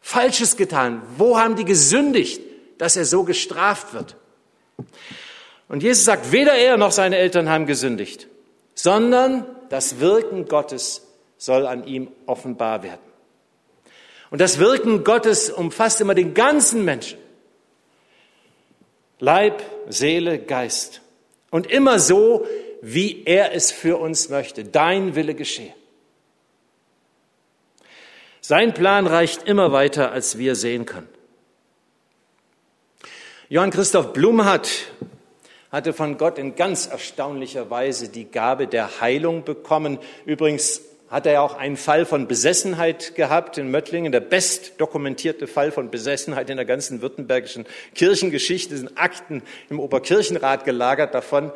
Falsches 0.00 0.56
getan? 0.56 1.02
Wo 1.16 1.38
haben 1.38 1.56
die 1.56 1.64
gesündigt, 1.64 2.40
dass 2.78 2.96
er 2.96 3.04
so 3.04 3.24
gestraft 3.24 3.94
wird? 3.94 4.16
Und 5.68 5.82
Jesus 5.82 6.04
sagt, 6.04 6.32
weder 6.32 6.54
er 6.54 6.76
noch 6.76 6.92
seine 6.92 7.16
Eltern 7.16 7.48
haben 7.48 7.66
gesündigt, 7.66 8.28
sondern 8.74 9.46
das 9.68 10.00
Wirken 10.00 10.46
Gottes 10.46 11.06
soll 11.38 11.66
an 11.66 11.86
ihm 11.86 12.08
offenbar 12.26 12.82
werden. 12.82 13.00
Und 14.30 14.40
das 14.40 14.58
Wirken 14.58 15.04
Gottes 15.04 15.50
umfasst 15.50 16.00
immer 16.00 16.14
den 16.14 16.34
ganzen 16.34 16.84
Menschen. 16.84 17.18
Leib, 19.18 19.62
Seele, 19.88 20.38
Geist. 20.38 21.00
Und 21.50 21.70
immer 21.70 21.98
so, 21.98 22.46
wie 22.82 23.22
er 23.24 23.54
es 23.54 23.70
für 23.70 23.98
uns 23.98 24.28
möchte. 24.28 24.64
Dein 24.64 25.14
Wille 25.14 25.34
geschehe. 25.34 25.72
Sein 28.40 28.74
Plan 28.74 29.06
reicht 29.06 29.44
immer 29.44 29.70
weiter, 29.72 30.10
als 30.10 30.36
wir 30.36 30.56
sehen 30.56 30.84
können. 30.84 31.08
Johann 33.48 33.70
Christoph 33.70 34.12
Blumhardt 34.12 34.90
hatte 35.70 35.92
von 35.92 36.18
Gott 36.18 36.38
in 36.38 36.56
ganz 36.56 36.86
erstaunlicher 36.86 37.70
Weise 37.70 38.08
die 38.08 38.24
Gabe 38.24 38.66
der 38.66 39.00
Heilung 39.00 39.44
bekommen. 39.44 39.98
Übrigens 40.26 40.82
hat 41.08 41.26
er 41.26 41.42
auch 41.42 41.54
einen 41.54 41.76
Fall 41.76 42.04
von 42.04 42.26
Besessenheit 42.26 43.14
gehabt 43.14 43.58
in 43.58 43.70
Möttlingen, 43.70 44.10
der 44.10 44.20
best 44.20 44.80
dokumentierte 44.80 45.46
Fall 45.46 45.70
von 45.70 45.90
Besessenheit 45.90 46.50
in 46.50 46.56
der 46.56 46.66
ganzen 46.66 47.00
württembergischen 47.00 47.66
Kirchengeschichte, 47.94 48.76
sind 48.76 48.98
Akten 48.98 49.42
im 49.70 49.78
Oberkirchenrat 49.78 50.64
gelagert 50.64 51.14
davon. 51.14 51.52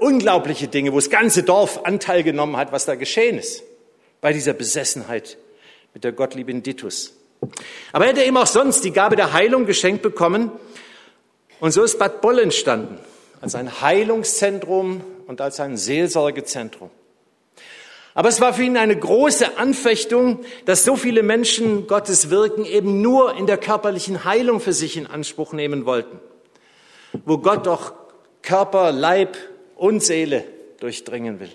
Unglaubliche 0.00 0.66
Dinge, 0.66 0.92
wo 0.92 0.96
das 0.96 1.10
ganze 1.10 1.42
Dorf 1.42 1.84
Anteil 1.84 2.22
genommen 2.22 2.56
hat, 2.56 2.72
was 2.72 2.86
da 2.86 2.94
geschehen 2.94 3.38
ist 3.38 3.62
bei 4.20 4.32
dieser 4.32 4.52
Besessenheit 4.52 5.38
mit 5.94 6.04
der 6.04 6.12
Gottliebin 6.12 6.62
Ditus. 6.62 7.14
Aber 7.92 8.04
er 8.04 8.12
hätte 8.12 8.24
eben 8.24 8.36
auch 8.36 8.46
sonst 8.46 8.84
die 8.84 8.92
Gabe 8.92 9.16
der 9.16 9.32
Heilung 9.32 9.66
geschenkt 9.66 10.02
bekommen. 10.02 10.50
Und 11.58 11.72
so 11.72 11.82
ist 11.82 11.98
Bad 11.98 12.20
Boll 12.20 12.38
entstanden, 12.38 12.98
als 13.40 13.54
ein 13.54 13.80
Heilungszentrum 13.80 15.02
und 15.26 15.40
als 15.40 15.60
ein 15.60 15.76
Seelsorgezentrum. 15.76 16.90
Aber 18.14 18.28
es 18.28 18.40
war 18.40 18.54
für 18.54 18.64
ihn 18.64 18.76
eine 18.76 18.98
große 18.98 19.56
Anfechtung, 19.56 20.40
dass 20.64 20.84
so 20.84 20.96
viele 20.96 21.22
Menschen 21.22 21.86
Gottes 21.86 22.30
Wirken 22.30 22.64
eben 22.64 23.00
nur 23.02 23.36
in 23.36 23.46
der 23.46 23.56
körperlichen 23.56 24.24
Heilung 24.24 24.60
für 24.60 24.72
sich 24.72 24.96
in 24.96 25.06
Anspruch 25.06 25.52
nehmen 25.52 25.86
wollten, 25.86 26.18
wo 27.24 27.38
Gott 27.38 27.66
doch 27.66 27.92
Körper, 28.42 28.90
Leib 28.90 29.36
und 29.80 30.02
Seele 30.02 30.44
durchdringen 30.78 31.40
will. 31.40 31.50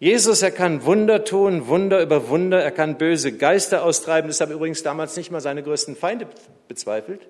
Jesus, 0.00 0.42
er 0.42 0.50
kann 0.50 0.84
Wunder 0.84 1.24
tun, 1.24 1.68
Wunder 1.68 2.02
über 2.02 2.28
Wunder, 2.28 2.60
er 2.60 2.72
kann 2.72 2.98
böse 2.98 3.36
Geister 3.36 3.84
austreiben. 3.84 4.28
Das 4.28 4.40
haben 4.40 4.50
übrigens 4.50 4.82
damals 4.82 5.16
nicht 5.16 5.30
mal 5.30 5.40
seine 5.40 5.62
größten 5.62 5.94
Feinde 5.94 6.26
bezweifelt, 6.66 7.20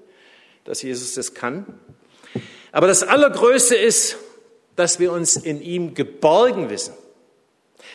dass 0.64 0.81
Jesus 0.81 1.14
das 1.14 1.35
kann. 1.35 1.67
Aber 2.73 2.87
das 2.87 3.02
Allergrößte 3.02 3.76
ist, 3.76 4.17
dass 4.76 4.99
wir 4.99 5.12
uns 5.12 5.37
in 5.37 5.61
ihm 5.61 5.93
geborgen 5.93 6.71
wissen, 6.71 6.95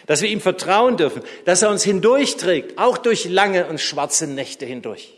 dass 0.06 0.22
wir 0.22 0.30
ihm 0.30 0.42
vertrauen 0.42 0.98
dürfen, 0.98 1.24
dass 1.46 1.64
er 1.64 1.72
uns 1.72 1.84
hindurchträgt, 1.84 2.78
auch 2.78 3.00
durch 3.00 3.26
lange 3.26 3.68
und 3.68 3.80
schwarze 3.80 4.28
Nächte 4.28 4.68
hindurch 4.68 5.18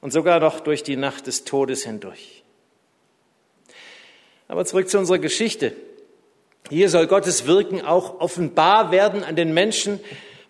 und 0.00 0.10
sogar 0.10 0.40
noch 0.40 0.60
durch 0.60 0.82
die 0.82 0.96
Nacht 0.96 1.26
des 1.26 1.44
Todes 1.44 1.84
hindurch. 1.84 2.41
Aber 4.52 4.66
zurück 4.66 4.90
zu 4.90 4.98
unserer 4.98 5.18
Geschichte. 5.18 5.72
Hier 6.68 6.90
soll 6.90 7.06
Gottes 7.06 7.46
Wirken 7.46 7.80
auch 7.80 8.20
offenbar 8.20 8.90
werden 8.92 9.24
an 9.24 9.34
den 9.34 9.54
Menschen, 9.54 9.98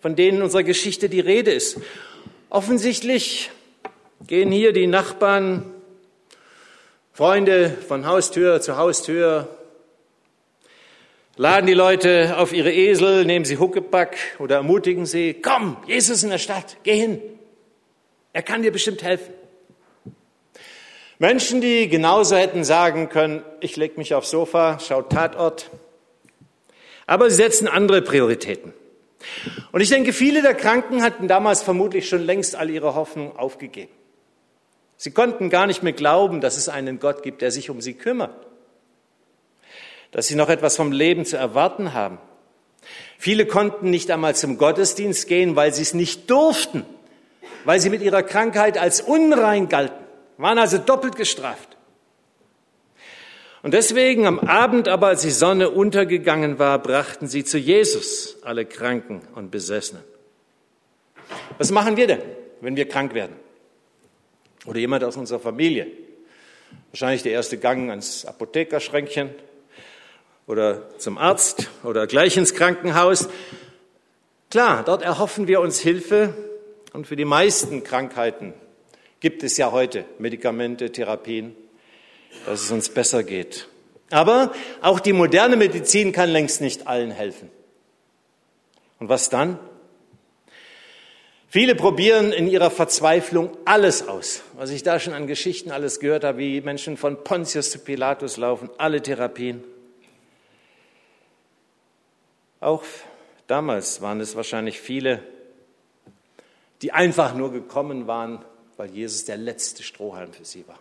von 0.01 0.17
denen 0.17 0.39
in 0.39 0.43
unserer 0.43 0.63
Geschichte 0.63 1.07
die 1.07 1.21
Rede 1.21 1.51
ist. 1.51 1.79
Offensichtlich 2.49 3.49
gehen 4.27 4.51
hier 4.51 4.73
die 4.73 4.87
Nachbarn 4.87 5.71
Freunde 7.13 7.69
von 7.69 8.05
Haustür 8.05 8.59
zu 8.59 8.75
Haustür 8.75 9.47
laden 11.37 11.65
die 11.65 11.73
Leute 11.73 12.35
auf 12.37 12.51
ihre 12.51 12.73
Esel, 12.73 13.23
nehmen 13.23 13.45
sie 13.45 13.57
Huckepack 13.57 14.17
oder 14.39 14.57
ermutigen 14.57 15.05
sie, 15.05 15.33
komm, 15.33 15.77
Jesus 15.87 16.23
in 16.23 16.29
der 16.29 16.39
Stadt, 16.39 16.75
geh 16.83 16.97
hin. 16.97 17.21
Er 18.33 18.41
kann 18.41 18.63
dir 18.63 18.73
bestimmt 18.73 19.01
helfen. 19.01 19.33
Menschen, 21.23 21.61
die 21.61 21.87
genauso 21.87 22.35
hätten 22.35 22.65
sagen 22.65 23.07
können, 23.07 23.43
ich 23.61 23.77
leg 23.77 23.97
mich 23.97 24.13
aufs 24.13 24.29
Sofa, 24.29 24.77
schau 24.85 25.03
Tatort. 25.03 25.71
Aber 27.07 27.29
sie 27.29 27.37
setzen 27.37 27.69
andere 27.69 28.01
Prioritäten. 28.01 28.73
Und 29.71 29.79
ich 29.79 29.87
denke, 29.87 30.11
viele 30.11 30.41
der 30.41 30.53
Kranken 30.53 31.01
hatten 31.01 31.29
damals 31.29 31.63
vermutlich 31.63 32.09
schon 32.09 32.23
längst 32.25 32.57
all 32.57 32.69
ihre 32.69 32.93
Hoffnung 32.95 33.37
aufgegeben. 33.37 33.93
Sie 34.97 35.11
konnten 35.11 35.49
gar 35.49 35.65
nicht 35.65 35.81
mehr 35.81 35.93
glauben, 35.93 36.41
dass 36.41 36.57
es 36.57 36.67
einen 36.67 36.99
Gott 36.99 37.23
gibt, 37.23 37.41
der 37.41 37.51
sich 37.51 37.69
um 37.69 37.79
sie 37.79 37.93
kümmert, 37.93 38.45
dass 40.11 40.27
sie 40.27 40.35
noch 40.35 40.49
etwas 40.49 40.75
vom 40.75 40.91
Leben 40.91 41.23
zu 41.23 41.37
erwarten 41.37 41.93
haben. 41.93 42.17
Viele 43.17 43.45
konnten 43.45 43.89
nicht 43.89 44.11
einmal 44.11 44.35
zum 44.35 44.57
Gottesdienst 44.57 45.29
gehen, 45.29 45.55
weil 45.55 45.73
sie 45.73 45.83
es 45.83 45.93
nicht 45.93 46.29
durften, 46.29 46.85
weil 47.63 47.79
sie 47.79 47.89
mit 47.89 48.01
ihrer 48.01 48.23
Krankheit 48.23 48.77
als 48.77 48.99
unrein 48.99 49.69
galten, 49.69 50.02
waren 50.37 50.57
also 50.57 50.77
doppelt 50.77 51.15
gestraft. 51.15 51.77
Und 53.61 53.73
deswegen 53.73 54.25
am 54.27 54.39
Abend 54.39 54.87
aber, 54.87 55.07
als 55.07 55.21
die 55.21 55.31
Sonne 55.31 55.69
untergegangen 55.69 56.59
war, 56.59 56.79
brachten 56.79 57.27
sie 57.27 57.43
zu 57.45 57.57
Jesus 57.57 58.37
alle 58.43 58.65
Kranken 58.65 59.21
und 59.35 59.51
Besessenen. 59.51 60.03
Was 61.57 61.71
machen 61.71 61.95
wir 61.95 62.07
denn, 62.07 62.21
wenn 62.59 62.75
wir 62.75 62.87
krank 62.87 63.13
werden? 63.13 63.35
oder 64.65 64.79
jemand 64.79 65.03
aus 65.03 65.17
unserer 65.17 65.39
Familie. 65.39 65.87
Wahrscheinlich 66.91 67.23
der 67.23 67.33
erste 67.33 67.57
Gang 67.57 67.89
ans 67.89 68.25
Apothekerschränkchen 68.25 69.29
oder 70.47 70.97
zum 70.99 71.17
Arzt 71.17 71.69
oder 71.83 72.07
gleich 72.07 72.37
ins 72.37 72.53
Krankenhaus. 72.53 73.29
Klar, 74.49 74.83
dort 74.83 75.01
erhoffen 75.01 75.47
wir 75.47 75.61
uns 75.61 75.79
Hilfe 75.79 76.33
und 76.93 77.07
für 77.07 77.15
die 77.15 77.25
meisten 77.25 77.83
Krankheiten 77.83 78.53
gibt 79.23 79.41
es 79.41 79.55
ja 79.55 79.71
heute 79.71 80.03
Medikamente, 80.19 80.91
Therapien, 80.91 81.55
dass 82.45 82.61
es 82.61 82.71
uns 82.71 82.89
besser 82.89 83.23
geht. 83.23 83.69
Aber 84.11 84.53
auch 84.81 84.99
die 84.99 85.13
moderne 85.13 85.55
Medizin 85.55 86.11
kann 86.11 86.29
längst 86.29 86.59
nicht 86.59 86.87
allen 86.87 87.09
helfen. 87.09 87.49
Und 88.99 89.07
was 89.07 89.29
dann? 89.29 89.57
Viele 91.47 91.73
probieren 91.73 92.33
in 92.33 92.49
ihrer 92.49 92.69
Verzweiflung 92.69 93.55
alles 93.63 94.09
aus, 94.09 94.43
was 94.57 94.71
ich 94.71 94.83
da 94.83 94.99
schon 94.99 95.13
an 95.13 95.25
Geschichten 95.25 95.71
alles 95.71 96.01
gehört 96.01 96.25
habe, 96.25 96.39
wie 96.39 96.59
Menschen 96.59 96.97
von 96.97 97.23
Pontius 97.23 97.71
zu 97.71 97.79
Pilatus 97.79 98.35
laufen, 98.35 98.69
alle 98.77 99.01
Therapien. 99.01 99.63
Auch 102.59 102.83
damals 103.47 104.01
waren 104.01 104.19
es 104.19 104.35
wahrscheinlich 104.35 104.81
viele, 104.81 105.23
die 106.81 106.91
einfach 106.91 107.35
nur 107.35 107.53
gekommen 107.53 108.05
waren, 108.05 108.43
weil 108.77 108.89
Jesus 108.89 109.25
der 109.25 109.37
letzte 109.37 109.83
Strohhalm 109.83 110.33
für 110.33 110.45
sie 110.45 110.67
war. 110.67 110.79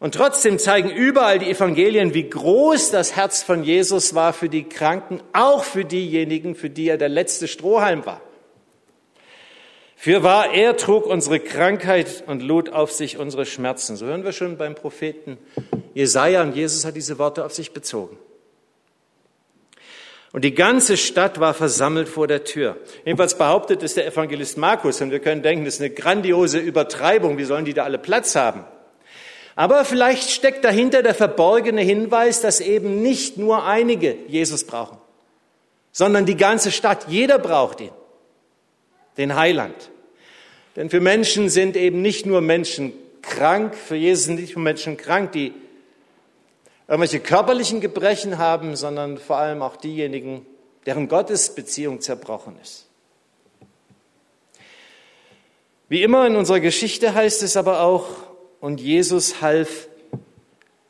Und 0.00 0.14
trotzdem 0.14 0.58
zeigen 0.58 0.90
überall 0.90 1.38
die 1.38 1.50
Evangelien, 1.50 2.14
wie 2.14 2.28
groß 2.28 2.90
das 2.90 3.16
Herz 3.16 3.42
von 3.42 3.62
Jesus 3.62 4.14
war 4.14 4.32
für 4.32 4.48
die 4.48 4.64
Kranken, 4.64 5.22
auch 5.34 5.62
für 5.62 5.84
diejenigen, 5.84 6.54
für 6.54 6.70
die 6.70 6.88
er 6.88 6.96
der 6.96 7.10
letzte 7.10 7.46
Strohhalm 7.46 8.06
war. 8.06 8.22
Für 9.96 10.22
wahr, 10.22 10.54
er 10.54 10.78
trug 10.78 11.04
unsere 11.04 11.40
Krankheit 11.40 12.24
und 12.26 12.40
lud 12.42 12.70
auf 12.70 12.90
sich 12.90 13.18
unsere 13.18 13.44
Schmerzen. 13.44 13.96
So 13.96 14.06
hören 14.06 14.24
wir 14.24 14.32
schon 14.32 14.56
beim 14.56 14.74
Propheten 14.74 15.36
Jesaja 15.92 16.40
und 16.40 16.56
Jesus 16.56 16.86
hat 16.86 16.96
diese 16.96 17.18
Worte 17.18 17.44
auf 17.44 17.52
sich 17.52 17.72
bezogen. 17.72 18.16
Und 20.32 20.44
die 20.44 20.54
ganze 20.54 20.96
Stadt 20.96 21.40
war 21.40 21.54
versammelt 21.54 22.08
vor 22.08 22.28
der 22.28 22.44
Tür. 22.44 22.76
Jedenfalls 23.04 23.36
behauptet 23.36 23.82
es 23.82 23.94
der 23.94 24.06
Evangelist 24.06 24.58
Markus 24.58 25.00
und 25.00 25.10
wir 25.10 25.18
können 25.18 25.42
denken, 25.42 25.64
das 25.64 25.74
ist 25.74 25.80
eine 25.80 25.90
grandiose 25.90 26.58
Übertreibung. 26.58 27.36
Wie 27.36 27.44
sollen 27.44 27.64
die 27.64 27.74
da 27.74 27.82
alle 27.82 27.98
Platz 27.98 28.36
haben? 28.36 28.64
Aber 29.56 29.84
vielleicht 29.84 30.30
steckt 30.30 30.64
dahinter 30.64 31.02
der 31.02 31.14
verborgene 31.14 31.82
Hinweis, 31.82 32.40
dass 32.40 32.60
eben 32.60 33.02
nicht 33.02 33.36
nur 33.36 33.66
einige 33.66 34.16
Jesus 34.28 34.64
brauchen, 34.64 34.98
sondern 35.90 36.26
die 36.26 36.36
ganze 36.36 36.70
Stadt. 36.70 37.06
Jeder 37.08 37.38
braucht 37.38 37.80
ihn 37.80 37.90
den 39.16 39.34
Heiland. 39.34 39.90
Denn 40.76 40.88
für 40.90 41.00
Menschen 41.00 41.48
sind 41.48 41.76
eben 41.76 42.00
nicht 42.00 42.24
nur 42.24 42.40
Menschen 42.40 42.92
krank, 43.22 43.74
für 43.74 43.96
Jesus 43.96 44.26
sind 44.26 44.40
nicht 44.40 44.54
nur 44.54 44.62
Menschen 44.62 44.96
krank, 44.96 45.32
die 45.32 45.52
irgendwelche 46.90 47.20
körperlichen 47.20 47.80
Gebrechen 47.80 48.36
haben, 48.36 48.74
sondern 48.74 49.16
vor 49.16 49.36
allem 49.36 49.62
auch 49.62 49.76
diejenigen, 49.76 50.44
deren 50.86 51.06
Gottesbeziehung 51.06 52.00
zerbrochen 52.00 52.58
ist. 52.60 52.88
Wie 55.88 56.02
immer 56.02 56.26
in 56.26 56.34
unserer 56.34 56.58
Geschichte 56.58 57.14
heißt 57.14 57.44
es 57.44 57.56
aber 57.56 57.82
auch, 57.82 58.08
und 58.58 58.80
Jesus 58.80 59.40
half 59.40 59.88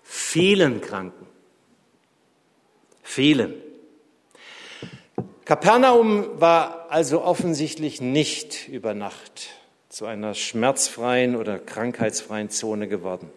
vielen 0.02 0.80
Kranken. 0.80 1.26
Vielen. 3.02 3.54
Kapernaum 5.44 6.40
war 6.40 6.86
also 6.90 7.22
offensichtlich 7.22 8.00
nicht 8.00 8.68
über 8.68 8.94
Nacht 8.94 9.50
zu 9.90 10.06
einer 10.06 10.32
schmerzfreien 10.34 11.36
oder 11.36 11.58
krankheitsfreien 11.58 12.48
Zone 12.48 12.88
geworden. 12.88 13.30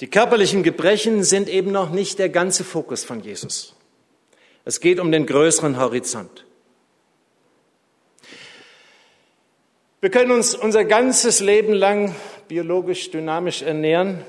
Die 0.00 0.08
körperlichen 0.08 0.62
Gebrechen 0.62 1.24
sind 1.24 1.48
eben 1.48 1.72
noch 1.72 1.90
nicht 1.90 2.18
der 2.18 2.28
ganze 2.28 2.62
Fokus 2.62 3.04
von 3.04 3.20
Jesus. 3.20 3.74
Es 4.64 4.80
geht 4.80 5.00
um 5.00 5.10
den 5.10 5.26
größeren 5.26 5.78
Horizont. 5.80 6.44
Wir 10.00 10.10
können 10.10 10.30
uns 10.30 10.54
unser 10.54 10.84
ganzes 10.84 11.40
Leben 11.40 11.72
lang 11.72 12.14
biologisch 12.46 13.10
dynamisch 13.10 13.62
ernähren, 13.62 14.20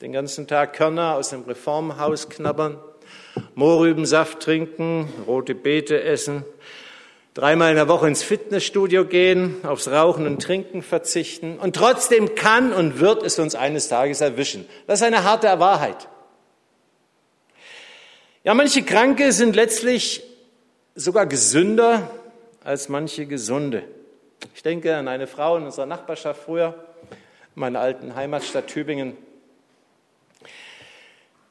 den 0.00 0.10
ganzen 0.10 0.48
Tag 0.48 0.72
Körner 0.72 1.14
aus 1.14 1.30
dem 1.30 1.42
Reformhaus 1.42 2.28
knabbern, 2.28 2.76
Mohrrübensaft 3.54 4.40
trinken, 4.40 5.08
rote 5.28 5.54
Beete 5.54 6.02
essen, 6.02 6.44
dreimal 7.40 7.70
in 7.70 7.76
der 7.76 7.88
Woche 7.88 8.06
ins 8.06 8.22
Fitnessstudio 8.22 9.06
gehen, 9.06 9.64
aufs 9.64 9.88
Rauchen 9.88 10.26
und 10.26 10.42
Trinken 10.42 10.82
verzichten 10.82 11.58
und 11.58 11.74
trotzdem 11.74 12.34
kann 12.34 12.70
und 12.70 13.00
wird 13.00 13.22
es 13.22 13.38
uns 13.38 13.54
eines 13.54 13.88
Tages 13.88 14.20
erwischen. 14.20 14.68
Das 14.86 15.00
ist 15.00 15.06
eine 15.06 15.24
harte 15.24 15.46
Wahrheit. 15.58 16.08
Ja, 18.44 18.52
manche 18.52 18.82
Kranke 18.82 19.32
sind 19.32 19.56
letztlich 19.56 20.22
sogar 20.94 21.24
gesünder 21.24 22.10
als 22.62 22.90
manche 22.90 23.24
Gesunde. 23.24 23.84
Ich 24.54 24.62
denke 24.62 24.94
an 24.94 25.08
eine 25.08 25.26
Frau 25.26 25.56
in 25.56 25.64
unserer 25.64 25.86
Nachbarschaft 25.86 26.42
früher, 26.44 26.74
in 27.56 27.60
meiner 27.60 27.80
alten 27.80 28.14
Heimatstadt 28.14 28.66
Tübingen. 28.66 29.16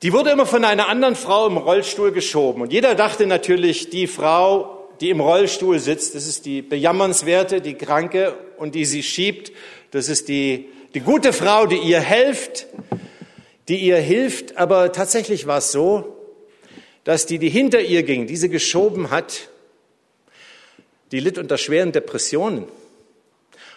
Die 0.04 0.13
wurde 0.13 0.30
immer 0.30 0.45
von 0.45 0.63
einer 0.63 0.88
anderen 0.88 1.15
Frau 1.15 1.47
im 1.47 1.58
Rollstuhl 1.58 2.12
geschoben. 2.12 2.62
Und 2.62 2.71
jeder 2.71 2.93
dachte 2.93 3.25
natürlich, 3.25 3.89
die 3.89 4.06
Frau, 4.06 4.79
die 5.02 5.10
im 5.10 5.22
Rollstuhl 5.22 5.80
sitzt, 5.80 6.16
das 6.16 6.28
ist 6.28 6.46
die 6.46 6.62
bejammernswerte, 6.62 7.62
die 7.62 7.76
Kranke 7.76 8.36
und 8.58 8.76
die 8.76 8.86
sie 8.86 9.04
schiebt, 9.04 9.52
das 9.92 10.10
ist 10.10 10.28
die, 10.28 10.70
die 10.94 11.00
gute 11.00 11.34
Frau, 11.34 11.66
die 11.66 11.78
ihr 11.78 12.00
helft, 12.00 12.68
die 13.68 13.78
ihr 13.78 13.98
hilft. 13.98 14.58
Aber 14.58 14.92
tatsächlich 14.92 15.48
war 15.48 15.60
es 15.60 15.72
so, 15.72 16.18
dass 17.04 17.26
die, 17.26 17.40
die 17.40 17.50
hinter 17.50 17.82
ihr 17.82 18.04
ging, 18.04 18.28
diese 18.28 18.50
geschoben 18.50 19.10
hat, 19.10 19.50
die 21.12 21.20
litt 21.20 21.38
unter 21.38 21.58
schweren 21.58 21.92
Depressionen. 21.92 22.66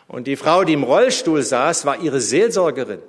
Und 0.08 0.26
die 0.26 0.36
Frau, 0.36 0.64
die 0.64 0.74
im 0.74 0.82
Rollstuhl 0.82 1.42
saß, 1.42 1.86
war 1.86 2.00
ihre 2.02 2.20
Seelsorgerin. 2.20 3.00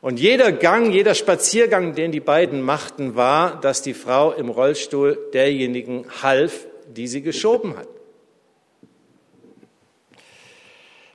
Und 0.00 0.20
jeder 0.20 0.52
Gang, 0.52 0.92
jeder 0.92 1.14
Spaziergang, 1.14 1.94
den 1.94 2.12
die 2.12 2.20
beiden 2.20 2.62
machten, 2.62 3.16
war, 3.16 3.60
dass 3.60 3.82
die 3.82 3.94
Frau 3.94 4.32
im 4.32 4.48
Rollstuhl 4.48 5.18
derjenigen 5.32 6.06
half, 6.22 6.66
die 6.88 7.06
sie 7.06 7.22
geschoben 7.22 7.76
hat. 7.76 7.88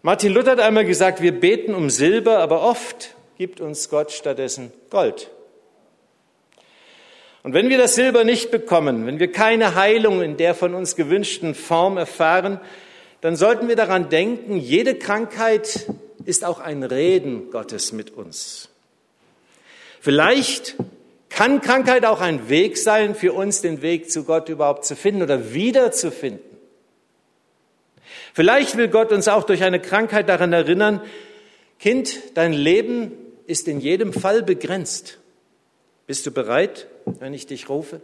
Martin 0.04 0.34
Luther 0.34 0.52
hat 0.52 0.60
einmal 0.60 0.86
gesagt, 0.86 1.22
wir 1.22 1.32
beten 1.32 1.76
um 1.76 1.90
Silber, 1.90 2.40
aber 2.40 2.64
oft 2.64 3.16
gibt 3.38 3.62
uns 3.62 3.90
Gott 3.90 4.12
stattdessen 4.12 4.72
Gold. 4.90 5.30
Und 7.44 7.54
wenn 7.54 7.70
wir 7.70 7.78
das 7.78 7.96
Silber 7.96 8.24
nicht 8.24 8.52
bekommen, 8.52 9.06
wenn 9.06 9.20
wir 9.20 9.32
keine 9.32 9.76
Heilung 9.76 10.22
in 10.22 10.38
der 10.38 10.54
von 10.54 10.76
uns 10.76 10.96
gewünschten 10.96 11.56
Form 11.56 11.98
erfahren, 11.98 12.60
dann 13.22 13.36
sollten 13.36 13.68
wir 13.68 13.76
daran 13.76 14.10
denken, 14.10 14.58
jede 14.58 14.96
Krankheit 14.96 15.88
ist 16.26 16.46
auch 16.46 16.60
ein 16.60 16.84
Reden 16.84 17.52
Gottes 17.52 17.94
mit 17.94 18.12
uns. 18.12 18.70
Vielleicht 20.00 20.76
kann 21.32 21.62
Krankheit 21.62 22.06
auch 22.06 22.22
ein 22.22 22.50
Weg 22.50 22.78
sein, 22.78 23.16
für 23.16 23.34
uns 23.34 23.62
den 23.62 23.82
Weg 23.82 24.12
zu 24.12 24.26
Gott 24.26 24.50
überhaupt 24.50 24.86
zu 24.86 24.96
finden 24.96 25.24
oder 25.24 25.54
wiederzufinden. 25.54 26.42
Vielleicht 28.34 28.78
will 28.78 28.90
Gott 28.90 29.12
uns 29.12 29.28
auch 29.28 29.44
durch 29.44 29.64
eine 29.64 29.80
Krankheit 29.80 30.30
daran 30.30 30.54
erinnern, 30.54 31.02
Kind, 31.80 32.20
dein 32.36 32.54
Leben 32.54 33.14
ist 33.48 33.68
in 33.68 33.80
jedem 33.80 34.14
Fall 34.14 34.44
begrenzt. 34.44 35.18
Bist 36.06 36.26
du 36.28 36.32
bereit, 36.32 36.88
wenn 37.06 37.34
ich 37.34 37.48
dich 37.48 37.70
rufe? 37.70 38.02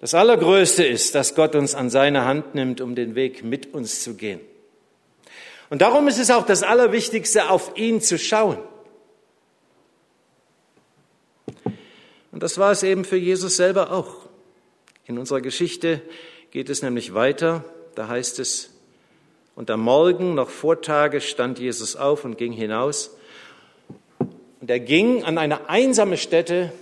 Das 0.00 0.14
Allergrößte 0.14 0.84
ist, 0.84 1.14
dass 1.14 1.34
Gott 1.34 1.54
uns 1.54 1.74
an 1.74 1.90
seine 1.90 2.24
Hand 2.24 2.54
nimmt, 2.54 2.80
um 2.80 2.94
den 2.94 3.14
Weg 3.14 3.44
mit 3.44 3.72
uns 3.72 4.02
zu 4.02 4.14
gehen. 4.14 4.40
Und 5.70 5.80
darum 5.80 6.08
ist 6.08 6.18
es 6.18 6.30
auch 6.30 6.44
das 6.44 6.62
Allerwichtigste, 6.62 7.48
auf 7.50 7.76
ihn 7.76 8.00
zu 8.00 8.18
schauen. 8.18 8.58
Und 12.34 12.42
das 12.42 12.58
war 12.58 12.72
es 12.72 12.82
eben 12.82 13.04
für 13.04 13.16
Jesus 13.16 13.54
selber 13.54 13.92
auch. 13.92 14.16
In 15.06 15.18
unserer 15.18 15.40
Geschichte 15.40 16.02
geht 16.50 16.68
es 16.68 16.82
nämlich 16.82 17.14
weiter. 17.14 17.64
Da 17.94 18.08
heißt 18.08 18.40
es, 18.40 18.70
und 19.54 19.70
am 19.70 19.82
Morgen, 19.82 20.34
noch 20.34 20.50
vor 20.50 20.82
Tage, 20.82 21.20
stand 21.20 21.60
Jesus 21.60 21.94
auf 21.94 22.24
und 22.24 22.36
ging 22.36 22.52
hinaus. 22.52 23.16
Und 24.18 24.68
er 24.68 24.80
ging 24.80 25.22
an 25.22 25.38
eine 25.38 25.68
einsame 25.68 26.16
Stätte 26.16 26.72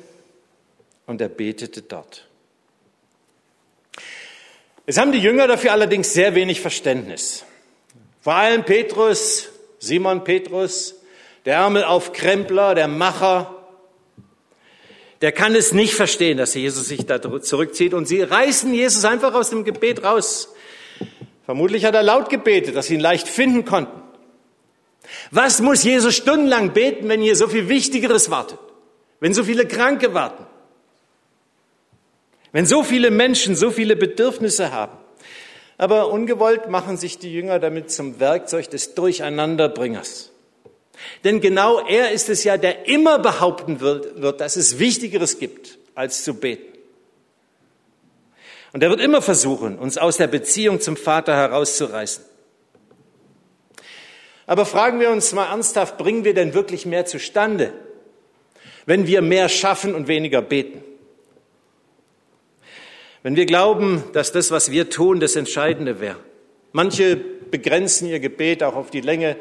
und 1.04 1.20
er 1.20 1.28
betete 1.28 1.82
dort. 1.82 2.26
Es 4.86 4.96
haben 4.96 5.12
die 5.12 5.18
Jünger 5.18 5.48
dafür 5.48 5.72
allerdings 5.72 6.14
sehr 6.14 6.34
wenig 6.34 6.62
Verständnis. 6.62 7.44
Vor 8.22 8.36
allem 8.36 8.64
Petrus, 8.64 9.50
Simon 9.78 10.24
Petrus, 10.24 10.94
der 11.44 11.56
Ärmelaufkrempler, 11.56 12.74
der 12.74 12.88
Macher, 12.88 13.61
der 15.22 15.30
kann 15.30 15.54
es 15.54 15.72
nicht 15.72 15.94
verstehen, 15.94 16.36
dass 16.36 16.54
Jesus 16.54 16.88
sich 16.88 17.06
da 17.06 17.22
zurückzieht 17.22 17.94
und 17.94 18.06
sie 18.06 18.22
reißen 18.22 18.74
Jesus 18.74 19.04
einfach 19.04 19.34
aus 19.34 19.50
dem 19.50 19.64
Gebet 19.64 20.02
raus. 20.02 20.52
Vermutlich 21.44 21.84
hat 21.84 21.94
er 21.94 22.02
laut 22.02 22.28
gebetet, 22.28 22.74
dass 22.74 22.86
sie 22.86 22.94
ihn 22.94 23.00
leicht 23.00 23.28
finden 23.28 23.64
konnten. 23.64 24.02
Was 25.30 25.60
muss 25.60 25.84
Jesus 25.84 26.16
stundenlang 26.16 26.72
beten, 26.72 27.08
wenn 27.08 27.20
hier 27.20 27.36
so 27.36 27.46
viel 27.46 27.68
Wichtigeres 27.68 28.30
wartet? 28.30 28.58
Wenn 29.20 29.32
so 29.32 29.44
viele 29.44 29.66
Kranke 29.66 30.12
warten? 30.12 30.44
Wenn 32.50 32.66
so 32.66 32.82
viele 32.82 33.12
Menschen 33.12 33.54
so 33.54 33.70
viele 33.70 33.94
Bedürfnisse 33.94 34.72
haben? 34.72 34.98
Aber 35.78 36.08
ungewollt 36.08 36.68
machen 36.68 36.96
sich 36.96 37.18
die 37.18 37.32
Jünger 37.32 37.60
damit 37.60 37.92
zum 37.92 38.18
Werkzeug 38.18 38.70
des 38.70 38.94
Durcheinanderbringers. 38.94 40.31
Denn 41.24 41.40
genau 41.40 41.80
er 41.86 42.10
ist 42.10 42.28
es 42.28 42.44
ja, 42.44 42.56
der 42.56 42.88
immer 42.88 43.18
behaupten 43.18 43.80
wird, 43.80 44.40
dass 44.40 44.56
es 44.56 44.78
Wichtigeres 44.78 45.38
gibt, 45.38 45.78
als 45.94 46.24
zu 46.24 46.34
beten. 46.34 46.72
Und 48.72 48.82
er 48.82 48.90
wird 48.90 49.00
immer 49.00 49.20
versuchen, 49.20 49.78
uns 49.78 49.98
aus 49.98 50.16
der 50.16 50.26
Beziehung 50.26 50.80
zum 50.80 50.96
Vater 50.96 51.36
herauszureißen. 51.36 52.24
Aber 54.46 54.66
fragen 54.66 54.98
wir 54.98 55.10
uns 55.10 55.32
mal 55.32 55.46
ernsthaft, 55.46 55.98
bringen 55.98 56.24
wir 56.24 56.34
denn 56.34 56.54
wirklich 56.54 56.86
mehr 56.86 57.06
zustande, 57.06 57.72
wenn 58.86 59.06
wir 59.06 59.22
mehr 59.22 59.48
schaffen 59.48 59.94
und 59.94 60.08
weniger 60.08 60.42
beten? 60.42 60.82
Wenn 63.22 63.36
wir 63.36 63.46
glauben, 63.46 64.02
dass 64.14 64.32
das, 64.32 64.50
was 64.50 64.70
wir 64.70 64.90
tun, 64.90 65.20
das 65.20 65.36
Entscheidende 65.36 66.00
wäre. 66.00 66.18
Manche 66.72 67.16
begrenzen 67.16 68.08
ihr 68.08 68.18
Gebet 68.18 68.62
auch 68.62 68.74
auf 68.74 68.90
die 68.90 69.00
Länge 69.00 69.36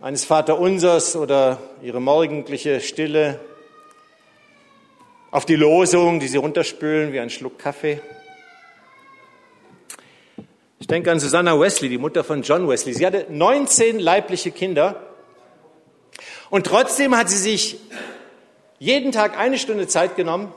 eines 0.00 0.24
Vaterunsers 0.24 1.16
oder 1.16 1.58
ihre 1.82 2.00
morgendliche 2.00 2.80
Stille, 2.80 3.40
auf 5.30 5.44
die 5.44 5.56
Losung, 5.56 6.20
die 6.20 6.28
sie 6.28 6.38
runterspülen 6.38 7.12
wie 7.12 7.20
ein 7.20 7.30
Schluck 7.30 7.58
Kaffee. 7.58 8.00
Ich 10.78 10.86
denke 10.86 11.10
an 11.10 11.20
Susanna 11.20 11.58
Wesley, 11.58 11.88
die 11.88 11.98
Mutter 11.98 12.24
von 12.24 12.42
John 12.42 12.68
Wesley. 12.68 12.94
Sie 12.94 13.04
hatte 13.04 13.26
19 13.28 13.98
leibliche 13.98 14.52
Kinder 14.52 15.02
und 16.48 16.64
trotzdem 16.64 17.16
hat 17.16 17.28
sie 17.28 17.36
sich 17.36 17.78
jeden 18.78 19.12
Tag 19.12 19.36
eine 19.36 19.58
Stunde 19.58 19.88
Zeit 19.88 20.16
genommen, 20.16 20.54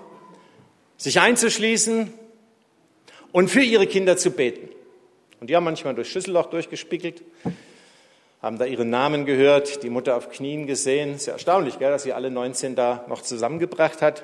sich 0.97 1.19
einzuschließen 1.19 2.13
und 3.32 3.49
für 3.49 3.63
ihre 3.63 3.88
Kinder 3.88 4.15
zu 4.15 4.32
beten. 4.32 4.69
Und 5.41 5.49
die 5.49 5.56
haben 5.56 5.63
manchmal 5.63 5.95
durch 5.95 6.12
Schlüsselloch 6.12 6.45
durchgespiegelt, 6.45 7.23
haben 8.41 8.58
da 8.58 8.65
ihre 8.65 8.86
Namen 8.86 9.25
gehört, 9.25 9.84
die 9.84 9.89
Mutter 9.89 10.17
auf 10.17 10.30
Knien 10.30 10.65
gesehen. 10.65 11.19
Sehr 11.19 11.34
erstaunlich, 11.34 11.77
gell, 11.77 11.91
dass 11.91 12.04
sie 12.04 12.13
alle 12.13 12.32
19 12.32 12.75
da 12.75 13.06
noch 13.08 13.21
zusammengebracht 13.21 14.01
hat. 14.01 14.23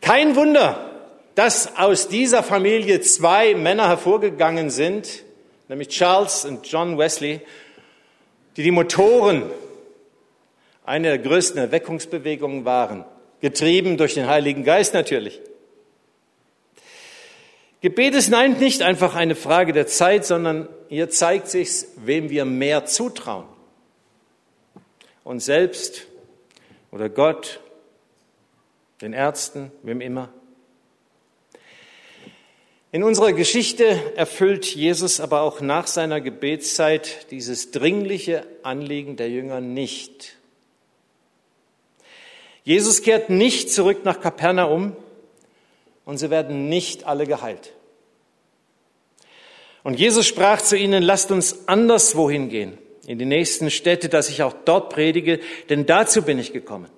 Kein 0.00 0.36
Wunder, 0.36 0.90
dass 1.34 1.76
aus 1.76 2.08
dieser 2.08 2.42
Familie 2.42 3.00
zwei 3.00 3.54
Männer 3.54 3.88
hervorgegangen 3.88 4.70
sind, 4.70 5.24
nämlich 5.68 5.88
Charles 5.88 6.44
und 6.44 6.66
John 6.66 6.96
Wesley, 6.96 7.40
die 8.56 8.62
die 8.62 8.70
Motoren 8.70 9.42
einer 10.84 11.08
der 11.08 11.18
größten 11.18 11.58
Erweckungsbewegungen 11.58 12.64
waren, 12.64 13.04
getrieben 13.40 13.96
durch 13.96 14.14
den 14.14 14.28
Heiligen 14.28 14.62
Geist 14.62 14.94
natürlich. 14.94 15.40
Gebet 17.86 18.16
ist 18.16 18.30
nein 18.30 18.58
nicht 18.58 18.82
einfach 18.82 19.14
eine 19.14 19.36
Frage 19.36 19.72
der 19.72 19.86
Zeit, 19.86 20.26
sondern 20.26 20.68
hier 20.88 21.08
zeigt 21.08 21.46
sich, 21.46 21.84
wem 21.94 22.30
wir 22.30 22.44
mehr 22.44 22.84
zutrauen. 22.84 23.46
Uns 25.22 25.44
selbst 25.44 26.08
oder 26.90 27.08
Gott, 27.08 27.60
den 29.02 29.12
Ärzten, 29.12 29.70
wem 29.84 30.00
immer. 30.00 30.30
In 32.90 33.04
unserer 33.04 33.32
Geschichte 33.32 33.84
erfüllt 34.16 34.66
Jesus 34.74 35.20
aber 35.20 35.42
auch 35.42 35.60
nach 35.60 35.86
seiner 35.86 36.20
Gebetszeit 36.20 37.30
dieses 37.30 37.70
dringliche 37.70 38.48
Anliegen 38.64 39.14
der 39.14 39.30
Jünger 39.30 39.60
nicht. 39.60 40.38
Jesus 42.64 43.02
kehrt 43.02 43.30
nicht 43.30 43.70
zurück 43.70 44.04
nach 44.04 44.20
Kapernaum 44.20 44.96
und 46.04 46.18
sie 46.18 46.30
werden 46.30 46.68
nicht 46.68 47.04
alle 47.04 47.28
geheilt. 47.28 47.75
Und 49.86 50.00
Jesus 50.00 50.26
sprach 50.26 50.60
zu 50.62 50.76
ihnen, 50.76 51.00
lasst 51.00 51.30
uns 51.30 51.68
anderswohin 51.68 52.48
gehen, 52.48 52.76
in 53.06 53.20
die 53.20 53.24
nächsten 53.24 53.70
Städte, 53.70 54.08
dass 54.08 54.28
ich 54.28 54.42
auch 54.42 54.52
dort 54.64 54.92
predige, 54.92 55.38
denn 55.68 55.86
dazu 55.86 56.22
bin 56.22 56.40
ich 56.40 56.52
gekommen. 56.52 56.88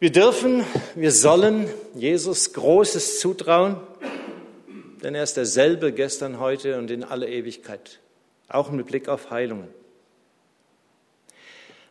Wir 0.00 0.10
dürfen, 0.10 0.64
wir 0.96 1.12
sollen 1.12 1.68
Jesus 1.94 2.54
Großes 2.54 3.20
zutrauen, 3.20 3.76
denn 5.04 5.14
er 5.14 5.22
ist 5.22 5.36
derselbe 5.36 5.92
gestern, 5.92 6.40
heute 6.40 6.76
und 6.76 6.90
in 6.90 7.04
alle 7.04 7.28
Ewigkeit, 7.28 8.00
auch 8.48 8.72
mit 8.72 8.88
Blick 8.88 9.08
auf 9.08 9.30
Heilungen. 9.30 9.68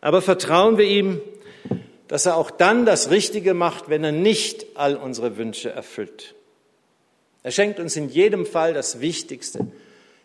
Aber 0.01 0.21
vertrauen 0.21 0.77
wir 0.77 0.87
ihm, 0.87 1.21
dass 2.09 2.25
er 2.25 2.35
auch 2.35 2.51
dann 2.51 2.85
das 2.85 3.11
Richtige 3.11 3.53
macht, 3.53 3.87
wenn 3.87 4.03
er 4.03 4.11
nicht 4.11 4.65
all 4.75 4.97
unsere 4.97 5.37
Wünsche 5.37 5.69
erfüllt. 5.69 6.34
Er 7.45 7.51
schenkt 7.51 7.79
uns 7.79 7.95
in 7.95 8.09
jedem 8.09 8.47
Fall 8.47 8.73
das 8.73 9.01
Wichtigste, 9.01 9.67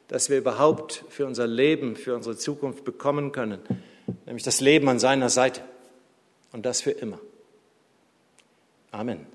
das 0.09 0.31
wir 0.31 0.39
überhaupt 0.39 1.05
für 1.11 1.27
unser 1.27 1.47
Leben, 1.47 1.95
für 1.95 2.15
unsere 2.15 2.35
Zukunft 2.35 2.83
bekommen 2.83 3.31
können, 3.31 3.61
nämlich 4.25 4.43
das 4.43 4.63
Leben 4.63 4.89
an 4.89 4.99
seiner 4.99 5.29
Seite 5.29 5.61
und 6.53 6.65
das 6.65 6.81
für 6.81 6.93
immer. 6.93 7.21
Amen. 8.91 9.27